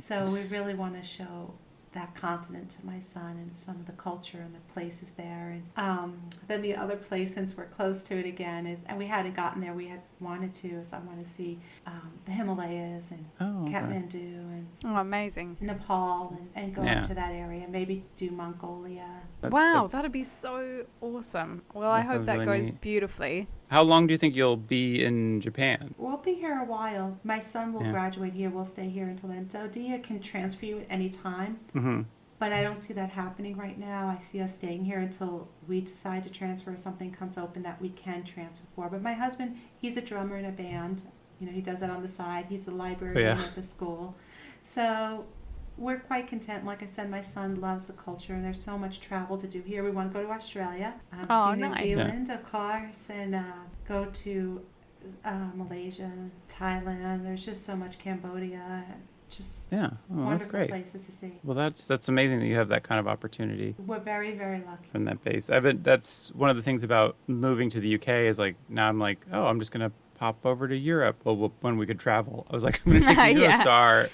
[0.00, 1.54] so we really want to show
[1.92, 5.50] that continent to my son and some of the culture and the places there.
[5.50, 9.06] And um, then the other place, since we're close to it again, is and we
[9.06, 9.74] hadn't gotten there.
[9.74, 13.72] We had wanted to, so I want to see um, the Himalayas and oh, okay.
[13.72, 15.56] Kathmandu and oh, amazing.
[15.60, 17.00] Nepal and, and go Yeah.
[17.02, 17.66] up to that area.
[17.68, 19.08] Maybe do Mongolia.
[19.40, 21.62] That's- wow, that's- that'd be so awesome.
[21.74, 22.80] Well, I hope that really goes neat.
[22.80, 23.48] beautifully.
[23.70, 25.94] How long do you think you'll be in Japan?
[25.96, 27.18] We'll be here a while.
[27.22, 27.92] My son will Yeah.
[27.92, 28.50] graduate here.
[28.50, 29.46] We'll stay here until then.
[29.46, 31.60] DoDEA can transfer you at any time.
[31.72, 32.02] hmm
[32.40, 34.08] But I don't see that happening right now.
[34.08, 37.80] I see us staying here until we decide to transfer or something comes open that
[37.80, 38.88] we can transfer for.
[38.88, 41.02] But my husband, he's a drummer in a band.
[41.38, 42.46] You know, he does that on the side.
[42.48, 43.44] He's the librarian Yeah.
[43.44, 44.16] at the school.
[44.64, 45.26] So
[45.80, 46.64] we're quite content.
[46.64, 49.62] Like I said, my son loves the culture, and there's so much travel to do
[49.62, 49.82] here.
[49.82, 51.80] We want to go to Australia, um, Oh, see New nice.
[51.80, 51.86] Yeah.
[51.96, 53.42] Zealand, of course, and uh,
[53.88, 54.60] go to
[55.24, 56.10] uh, Malaysia,
[56.48, 57.24] Thailand.
[57.24, 58.84] There's just so much Cambodia.
[59.30, 59.90] Just Yeah.
[60.14, 60.68] Oh, that's great.
[60.70, 61.32] places to see.
[61.44, 63.74] Well, that's that's amazing that you have that kind of opportunity.
[63.86, 64.88] We're very, very lucky.
[64.92, 65.48] from that base.
[65.50, 68.88] I've been, that's one of the things about moving to the UK is like now
[68.88, 71.20] I'm like, oh, I'm just gonna pop over to Europe.
[71.24, 74.06] Well, well when we could travel, I was like, I'm gonna take the Yeah.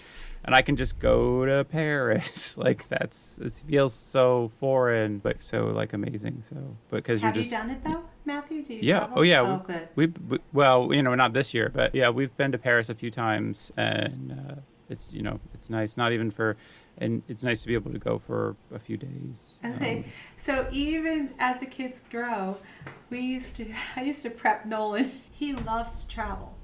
[0.46, 2.56] And I can just go to Paris.
[2.66, 6.42] like that's it feels so foreign, but so like amazing.
[6.42, 8.62] So because you're Have just you done it though, Matthew?
[8.64, 8.98] Do you Yeah.
[9.00, 9.18] travel?
[9.18, 9.40] Oh, yeah.
[9.42, 9.88] Oh, good.
[9.96, 12.94] we, we well, you know, not this year, but yeah, we've been to Paris a
[12.94, 14.54] few times, and uh,
[14.88, 15.96] it's you know it's nice.
[15.96, 16.56] Not even for,
[16.98, 19.60] and it's nice to be able to go for a few days.
[19.64, 19.96] Okay.
[19.98, 20.04] Um,
[20.38, 22.58] So even as the kids grow,
[23.10, 23.66] we used to.
[23.96, 25.10] I used to prep Nolan.
[25.36, 26.55] He loves to travel,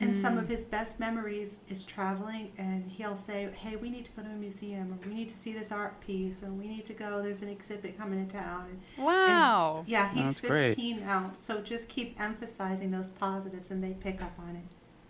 [0.00, 0.40] and some Mm.
[0.40, 2.50] of his best memories is traveling.
[2.58, 5.36] And he'll say, "Hey, we need to go to a museum, or we need to
[5.36, 7.22] see this art piece, or we need to go.
[7.22, 8.66] There's an exhibit coming to town."
[8.96, 9.84] And Wow.
[9.86, 10.68] yeah, he's That's great.
[10.68, 14.62] 15 now, so just keep emphasizing those positives, and they pick up on it.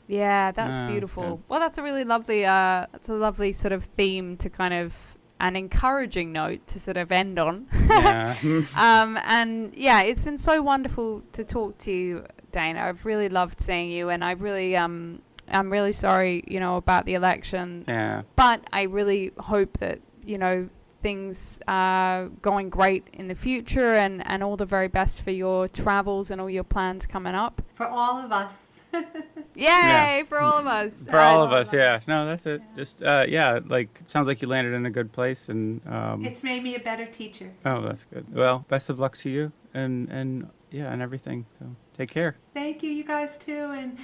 [0.08, 1.22] Yeah, that's beautiful.
[1.36, 1.42] good.
[1.48, 4.94] well, that's a really lovely, uh, that's a lovely sort of theme to kind of
[5.40, 7.66] an encouraging note to sort of end on.
[7.88, 8.34] yeah.
[8.76, 12.24] um, and yeah, it's been so wonderful to talk to you,
[12.56, 12.80] Dana.
[12.80, 17.04] I've really loved seeing you, and I really, um, I'm really sorry, you know, about
[17.04, 18.22] the election, yeah.
[18.34, 20.66] but I really hope that you know
[21.02, 25.68] things are going great in the future, and and all the very best for your
[25.68, 27.60] travels and all your plans coming up.
[27.74, 28.68] For all of us.
[29.54, 31.06] Yay for all of us!
[31.06, 32.00] For all of us, yeah.
[32.06, 32.62] No, that's it.
[32.74, 36.42] Just uh, yeah, like sounds like you landed in a good place, and um, it's
[36.42, 37.52] made me a better teacher.
[37.66, 38.24] oh, that's good.
[38.32, 41.44] Well, best of luck to you, and and yeah, and everything.
[41.58, 41.66] So
[41.96, 42.36] take care.
[42.52, 43.98] Thank you, you guys too, and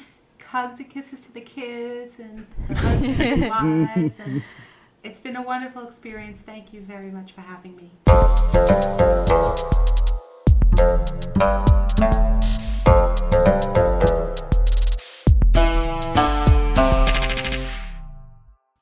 [0.45, 4.21] hugs and kisses to the kids and the wives.
[4.21, 4.43] And
[5.03, 6.41] it's been a wonderful experience.
[6.41, 7.91] Thank you very much for having me.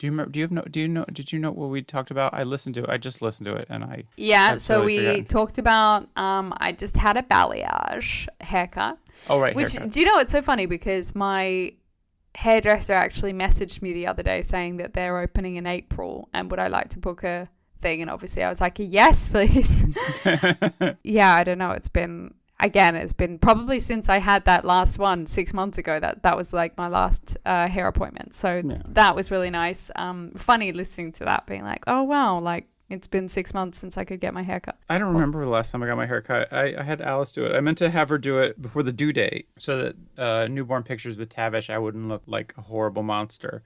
[0.01, 0.33] Do you remember?
[0.33, 0.63] Do you have no?
[0.63, 1.05] Do you know?
[1.13, 2.33] Did you know what we talked about?
[2.33, 2.89] I listened to it.
[2.89, 5.25] I just listened to it, and I Yeah, so totally we forgotten.
[5.27, 8.97] talked about um I just had a balayage haircut.
[9.29, 9.93] oh right, Which haircut.
[9.93, 11.75] do you know it's so funny because my
[12.35, 16.61] hairdresser actually messaged me the other day saying that they're opening in April and would
[16.61, 17.51] I like to book a
[17.83, 19.85] thing and obviously I was like yes please.
[21.05, 21.73] yeah, I don't know.
[21.73, 25.99] It's been again, it's been probably since I had that last one six months ago.
[26.01, 28.35] That that was like my last uh, hair appointment.
[28.35, 28.83] So Yeah.
[28.91, 29.91] that was really nice.
[29.97, 33.97] Um, funny listening to that, being like, oh wow, like it's been six months since
[33.97, 34.77] I could get my hair cut.
[34.89, 36.53] I don't remember the last time I got my haircut.
[36.53, 37.55] I, I had Alice do it.
[37.55, 40.83] I meant to have her do it before the due date so that uh, newborn
[40.83, 43.63] pictures with Tavish, I wouldn't look like a horrible monster.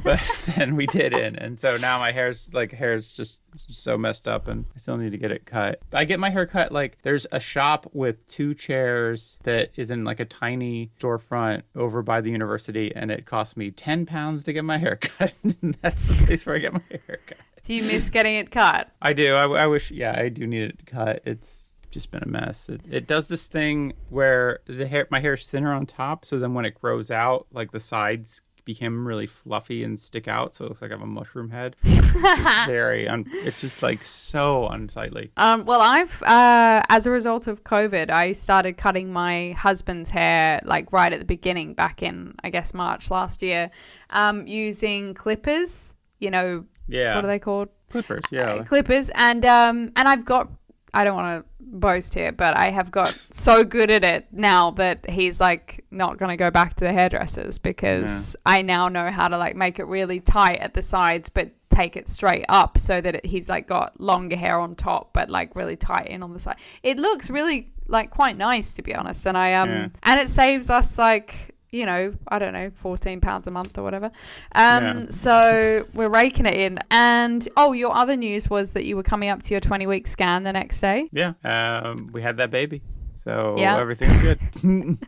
[0.04, 1.36] but then we didn't.
[1.36, 5.12] And so now my hair's like, hair's just so messed up and I still need
[5.12, 5.80] to get it cut.
[5.92, 10.04] I get my hair cut like there's a shop with two chairs that is in
[10.04, 14.52] like a tiny storefront over by the university and it cost me 10 pounds to
[14.52, 15.34] get my hair cut.
[15.62, 17.38] and that's the place where I get my hair cut.
[17.64, 18.90] Do you miss getting it cut?
[19.02, 19.34] I do.
[19.34, 19.90] I, I wish.
[19.90, 21.22] Yeah, I do need it cut.
[21.26, 22.68] It's just been a mess.
[22.68, 26.38] It, it does this thing where the hair, my hair is thinner on top, so
[26.38, 30.64] then when it grows out, like the sides become really fluffy and stick out, so
[30.64, 31.74] it looks like I have a mushroom head.
[31.84, 33.08] It's very.
[33.08, 35.30] Un, it's just like so unsightly.
[35.38, 40.60] Um, well, I've, uh, as a result of COVID, I started cutting my husband's hair
[40.64, 43.70] like right at the beginning, back in, I guess, March last year,
[44.10, 45.94] um, using clippers.
[46.18, 47.14] You know, Yeah.
[47.14, 47.68] what are they called?
[47.90, 48.24] Clippers.
[48.26, 48.64] Uh, Yeah.
[48.64, 50.50] clippers and um and I've got
[50.98, 54.72] I don't want to boast here, but I have got so good at it now
[54.72, 59.10] that he's like not going to go back to the hairdressers because I now know
[59.10, 62.78] how to like make it really tight at the sides but take it straight up
[62.78, 66.22] so that it, he's like got longer hair on top but like really tight in
[66.24, 66.56] on the side.
[66.82, 69.88] It looks really like quite nice to be honest and I um Yeah.
[70.02, 73.82] and it saves us like you know, I don't know, fourteen pounds a month or
[73.82, 74.10] whatever.
[74.54, 75.06] Um, Yeah.
[75.10, 76.78] so we're raking it in.
[76.90, 80.06] And oh, your other news was that you were coming up to your twenty week
[80.06, 81.08] scan the next day.
[81.12, 81.32] Yeah.
[81.44, 82.82] Um, we had that baby,
[83.14, 83.78] so Yeah.
[83.78, 84.38] everything's good.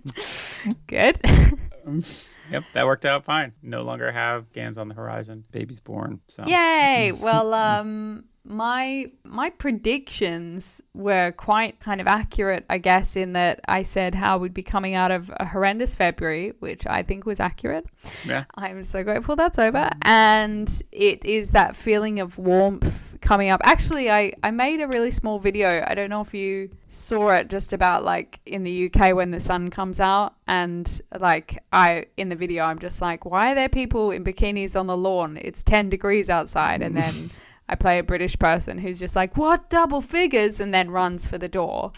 [0.87, 1.19] Good.
[2.51, 3.53] yep, that worked out fine.
[3.63, 5.45] No longer have GANs on the horizon.
[5.53, 6.21] Baby's born.
[6.27, 7.13] So Yay!
[7.23, 13.83] Well, um, my my predictions were quite kind of accurate, I guess, in that I
[13.83, 17.87] said how we'd be coming out of a horrendous February, which I think was accurate.
[18.25, 18.45] yeah.
[18.57, 19.91] I'm so grateful that's over.
[20.03, 23.61] And it is that feeling of warmth coming up.
[23.65, 25.85] Actually, I, I made a really small video.
[25.87, 29.41] I don't know if you saw it just about like in the UK when the
[29.41, 30.35] sun comes out.
[30.49, 34.79] And like, I, in the video, I'm just like, why are there people in bikinis
[34.79, 35.39] on the lawn?
[35.41, 36.83] It's 10 degrees outside.
[36.83, 37.31] And then
[37.71, 40.61] I play a British person who's just like, what double figures?
[40.61, 41.93] And then runs for the door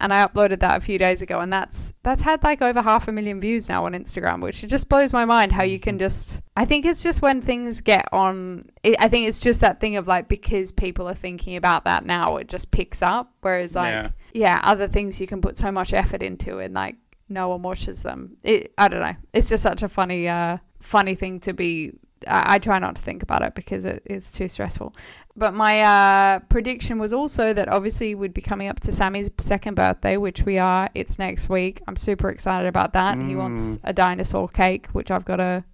[0.00, 3.08] and I uploaded that a few days ago, and that's that's had like over half
[3.08, 5.98] a million views now on Instagram, which it just blows my mind how you can
[5.98, 6.42] just.
[6.56, 8.68] I think it's just when things get on.
[8.82, 12.04] It, I think it's just that thing of like because people are thinking about that
[12.04, 13.32] now, it just picks up.
[13.40, 14.10] Whereas like Yeah.
[14.34, 16.96] yeah, other things you can put so much effort into, and like
[17.30, 18.36] no one watches them.
[18.42, 19.16] It I don't know.
[19.32, 21.92] It's just such a funny uh funny thing to be.
[22.26, 24.94] I, I try not to think about it because it, it's too stressful.
[25.36, 29.74] But my uh, prediction was also that obviously we'd be coming up to Sammy's second
[29.74, 30.88] birthday, which we are.
[30.94, 31.82] It's next week.
[31.86, 33.18] I'm super excited about that.
[33.18, 35.64] He wants a dinosaur cake, which I've got to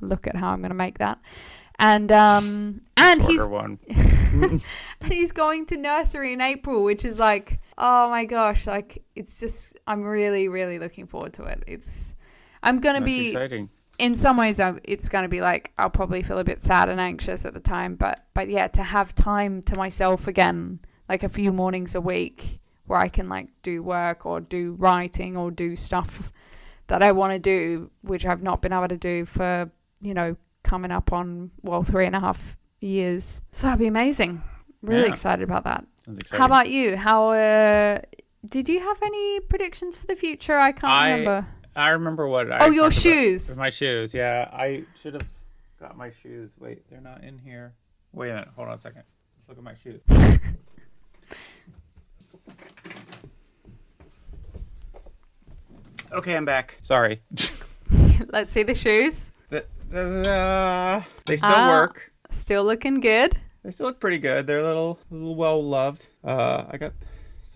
[0.00, 1.18] look at how I'm going to make that.
[1.78, 3.46] And um and he's
[3.90, 4.62] and
[5.12, 9.78] he's going to nursery in April, which is like, oh my gosh, like it's just
[9.86, 11.64] I'm really really looking forward to it.
[11.66, 12.14] It's
[12.62, 13.68] I'm going to That's be exciting.
[13.98, 16.88] In some ways I'm, it's going to be like I'll probably feel a bit sad
[16.88, 21.22] and anxious at the time but but yeah to have time to myself again like
[21.22, 25.50] a few mornings a week where I can like do work or do writing or
[25.50, 26.32] do stuff
[26.88, 29.70] that I want to do which I've not been able to do for
[30.00, 33.40] you know coming up on well three and a half years.
[33.52, 34.42] So that'd be amazing.
[34.82, 35.08] Really Yeah.
[35.10, 35.84] excited about that.
[36.32, 36.96] How about you?
[36.96, 38.00] How uh
[38.48, 40.56] did you have any predictions for the future?
[40.56, 42.50] I can't I- remember I remember what.
[42.50, 43.58] I Oh, your talked about- shoes.
[43.58, 44.14] My shoes.
[44.14, 45.26] Yeah, I should have
[45.78, 46.52] got my shoes.
[46.58, 47.74] Wait, they're not in here.
[48.12, 48.48] Wait a minute.
[48.56, 49.02] Hold on a second.
[49.38, 50.00] Let's look at my shoes.
[56.12, 56.78] okay, I'm back.
[56.82, 57.22] Sorry.
[58.28, 61.68] let's see the shoes The- the- the- they still Ah.
[61.68, 62.12] work.
[62.30, 63.38] Still looking good.
[63.62, 64.46] They still look pretty good.
[64.46, 66.06] They're a little, a little well loved.
[66.24, 66.92] Uh, I got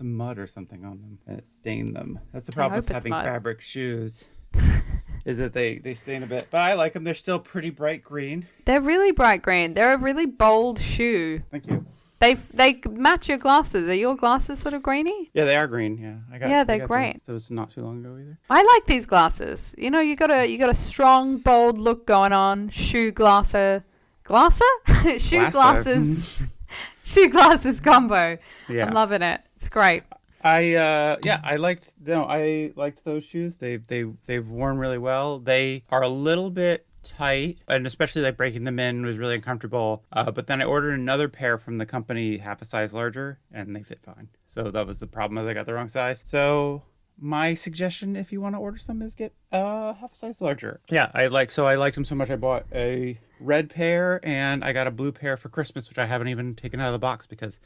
[0.01, 2.19] some mud or something on them, and it stained them.
[2.33, 3.23] That's the problem with having mud.
[3.23, 4.25] fabric shoes.
[5.25, 7.03] is that they they stain a bit, but I like them.
[7.03, 8.47] They're still pretty bright green.
[8.65, 9.75] They're really bright green.
[9.75, 11.43] They're a really bold shoe.
[11.51, 11.85] Thank you.
[12.17, 13.87] They they match your glasses.
[13.87, 15.29] Are your glasses sort of greeny?
[15.33, 15.99] Yeah, they are green.
[15.99, 16.49] Yeah, I got.
[16.49, 17.25] Yeah, they're got great.
[17.27, 18.39] Those, those not too long ago either.
[18.49, 19.75] I like these glasses.
[19.77, 22.69] You know, you got a you got a strong, bold look going on.
[22.69, 23.83] Shoe glasser,
[24.23, 24.65] glasser,
[25.19, 25.51] shoe Glasser.
[25.51, 26.43] glasses,
[27.03, 28.39] shoe glasses combo.
[28.67, 28.87] Yeah.
[28.87, 29.41] I'm loving it.
[29.61, 30.01] It's great.
[30.43, 33.57] I uh yeah, I liked no, I liked those shoes.
[33.57, 35.37] They they they've worn really well.
[35.37, 40.03] They are a little bit tight and especially like breaking them in was really uncomfortable.
[40.11, 43.75] Uh, but then I ordered another pair from the company half a size larger and
[43.75, 44.29] they fit fine.
[44.47, 46.23] So that was the problem is I got the wrong size.
[46.25, 46.81] So
[47.19, 50.81] my suggestion if you want to order some is get uh half a size larger.
[50.89, 54.63] Yeah, I like so I liked them so much I bought a red pair and
[54.63, 56.99] I got a blue pair for Christmas which I haven't even taken out of the
[56.99, 57.59] box because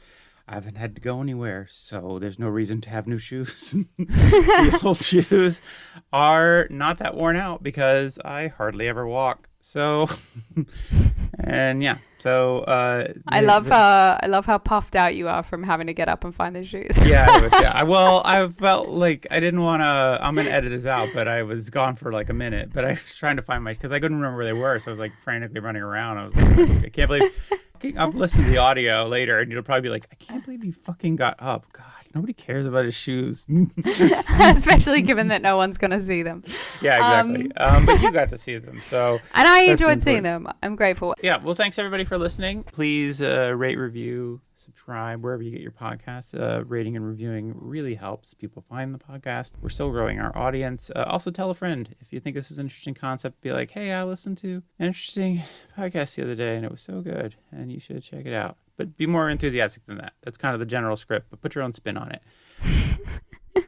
[0.48, 3.76] I haven't had to go anywhere, so there's no reason to have new shoes.
[3.98, 5.60] the old shoes
[6.12, 9.48] are not that worn out because I hardly ever walk.
[9.60, 10.08] So,
[11.40, 15.26] and yeah, so uh, I the- love the- how I love how puffed out you
[15.26, 16.96] are from having to get up and find the shoes.
[17.04, 17.72] yeah, it was, yeah.
[17.74, 20.18] I- Well, I felt like I didn't want to.
[20.22, 22.72] I'm gonna edit this out, but I was gone for like a minute.
[22.72, 24.90] But I was trying to find my because I couldn't remember where they were, so
[24.90, 26.18] I was like frantically running around.
[26.18, 27.52] I was like, I can't believe.
[27.98, 30.72] I'll listen to the audio later, and you'll probably be like, I can't believe you
[30.72, 31.66] fucking got up.
[31.72, 31.84] God,
[32.16, 33.46] nobody cares about his shoes.
[34.40, 36.42] Especially given that no one's gonna see them.
[36.80, 37.54] yeah, exactly.
[37.56, 40.48] Um, but you got to see them, so And I That's enjoyed seeing them.
[40.62, 41.14] I'm grateful.
[41.22, 41.36] yeah.
[41.36, 42.62] Well, thanks everybody for listening.
[42.64, 46.38] Please uh, rate, review, subscribe wherever you get your podcasts.
[46.38, 49.52] Uh, rating and reviewing really helps people find the podcast.
[49.60, 50.90] We're still growing our audience.
[50.94, 53.40] Uh, also, tell a friend if you think this is an interesting concept.
[53.42, 55.42] Be like, hey, I listened to an interesting
[55.76, 58.56] podcast the other day and it was so good, and you should check it out.
[58.76, 60.12] But be more enthusiastic than that.
[60.22, 62.22] That's kind of the general script, but put your own spin on it.
[63.54, 63.64] If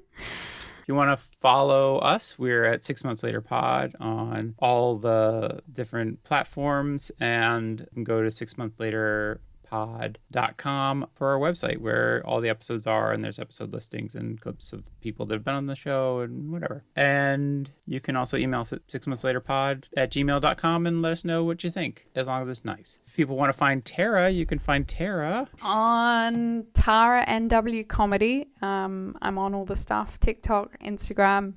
[0.87, 6.25] you want to follow us, we're at Six Months Later Pod on all the different
[6.25, 12.87] platforms and go to six months later pod.com for our website where all the episodes
[12.87, 16.21] are and there's episode listings and clips of people that have been on the show
[16.21, 20.87] and whatever and you can also email us at six months later pod at gmail.com
[20.87, 23.51] and let us know what you think as long as it's nice if people want
[23.51, 28.49] to find tara you can find tara on Tara NW Comedy.
[28.63, 31.55] Um, I'm on all the stuff TikTok, Instagram,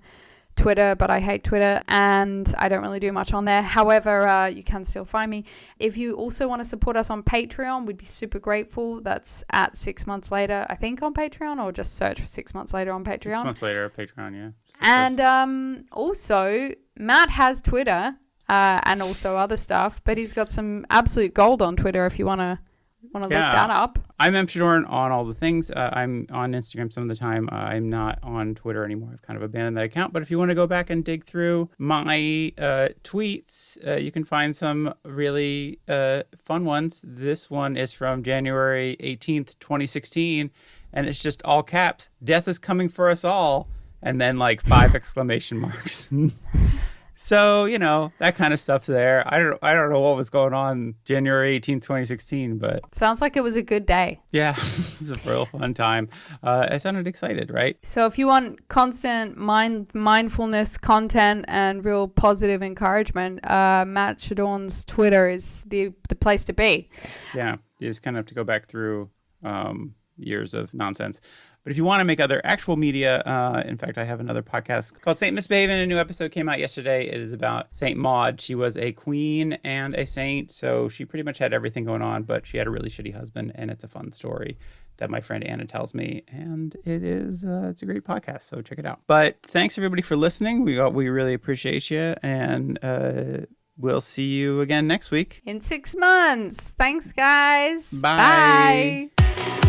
[0.56, 3.62] Twitter, but I hate Twitter and I don't really do much on there.
[3.62, 5.46] However, uh, you can still find me.
[5.80, 9.02] If you also want to support us on Patreon, we'd be super grateful.
[9.02, 12.74] That's at six months later, I think, on Patreon, or just search for six months
[12.74, 13.36] later on Patreon.
[13.36, 14.50] six months later patreon yeah
[14.82, 18.16] And um, also, Matt has Twitter
[18.50, 22.26] uh, and also other stuff, but he's got some absolute gold on Twitter if you
[22.26, 22.60] want to
[23.14, 23.46] want to Yeah.
[23.48, 24.00] look that up.
[24.20, 24.46] I'm M.
[24.48, 25.72] Shadorn on all the things.
[25.72, 27.50] Uh, I'm on Instagram some of the time.
[27.52, 29.10] Uh, I'm not on Twitter anymore.
[29.14, 30.14] I've kind of abandoned that account.
[30.14, 34.12] But if you want to go back and dig through my uh, tweets, uh, you
[34.12, 37.04] can find some really uh, fun ones.
[37.08, 40.52] This one is from January 18th, 2016,
[40.94, 43.68] and it's just all caps Death is coming for us all.
[44.04, 46.12] And then like five exclamation marks.
[47.24, 49.24] So you know that kind of stuff's there.
[49.32, 53.38] I don't I don't know what was going on January 18th, 2016, but Sounds like
[53.38, 54.20] it was a good day.
[54.32, 56.10] yeah, it was a real fun time.
[56.42, 57.78] Uh, I sounded excited, right?
[57.84, 64.84] So if you want constant mind mindfulness content and real positive encouragement, uh, Matt Shadorn's
[64.84, 66.90] Twitter is the the place to be.
[67.36, 69.12] Yeah, you just kind of have to go back through
[69.44, 71.20] um, years of nonsense.
[71.64, 74.42] But if you want to make other actual media, uh, in fact, I have another
[74.42, 75.84] podcast called Saint Miss Baven.
[75.84, 77.08] A new episode came out yesterday.
[77.08, 78.42] It is about Saint Maud.
[78.42, 82.24] She was a queen and a saint, so she pretty much had everything going on.
[82.24, 84.58] But she had a really shitty husband, and it's a fun story
[84.98, 88.44] that my friend Anna tells me, and it is uh, it's a great podcast.
[88.44, 89.02] So check it out.
[89.06, 90.64] But thanks everybody for listening.
[90.64, 93.46] We got, we really appreciate you, and uh,
[93.78, 95.42] we'll see you again next week.
[95.46, 96.72] In six months.
[96.72, 97.92] Thanks, guys.
[98.02, 99.10] Bye.
[99.18, 99.68] Bye.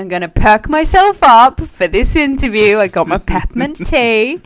[0.00, 2.78] I'm gonna perk myself up for this interview.
[2.78, 4.40] I got my peppermint tea.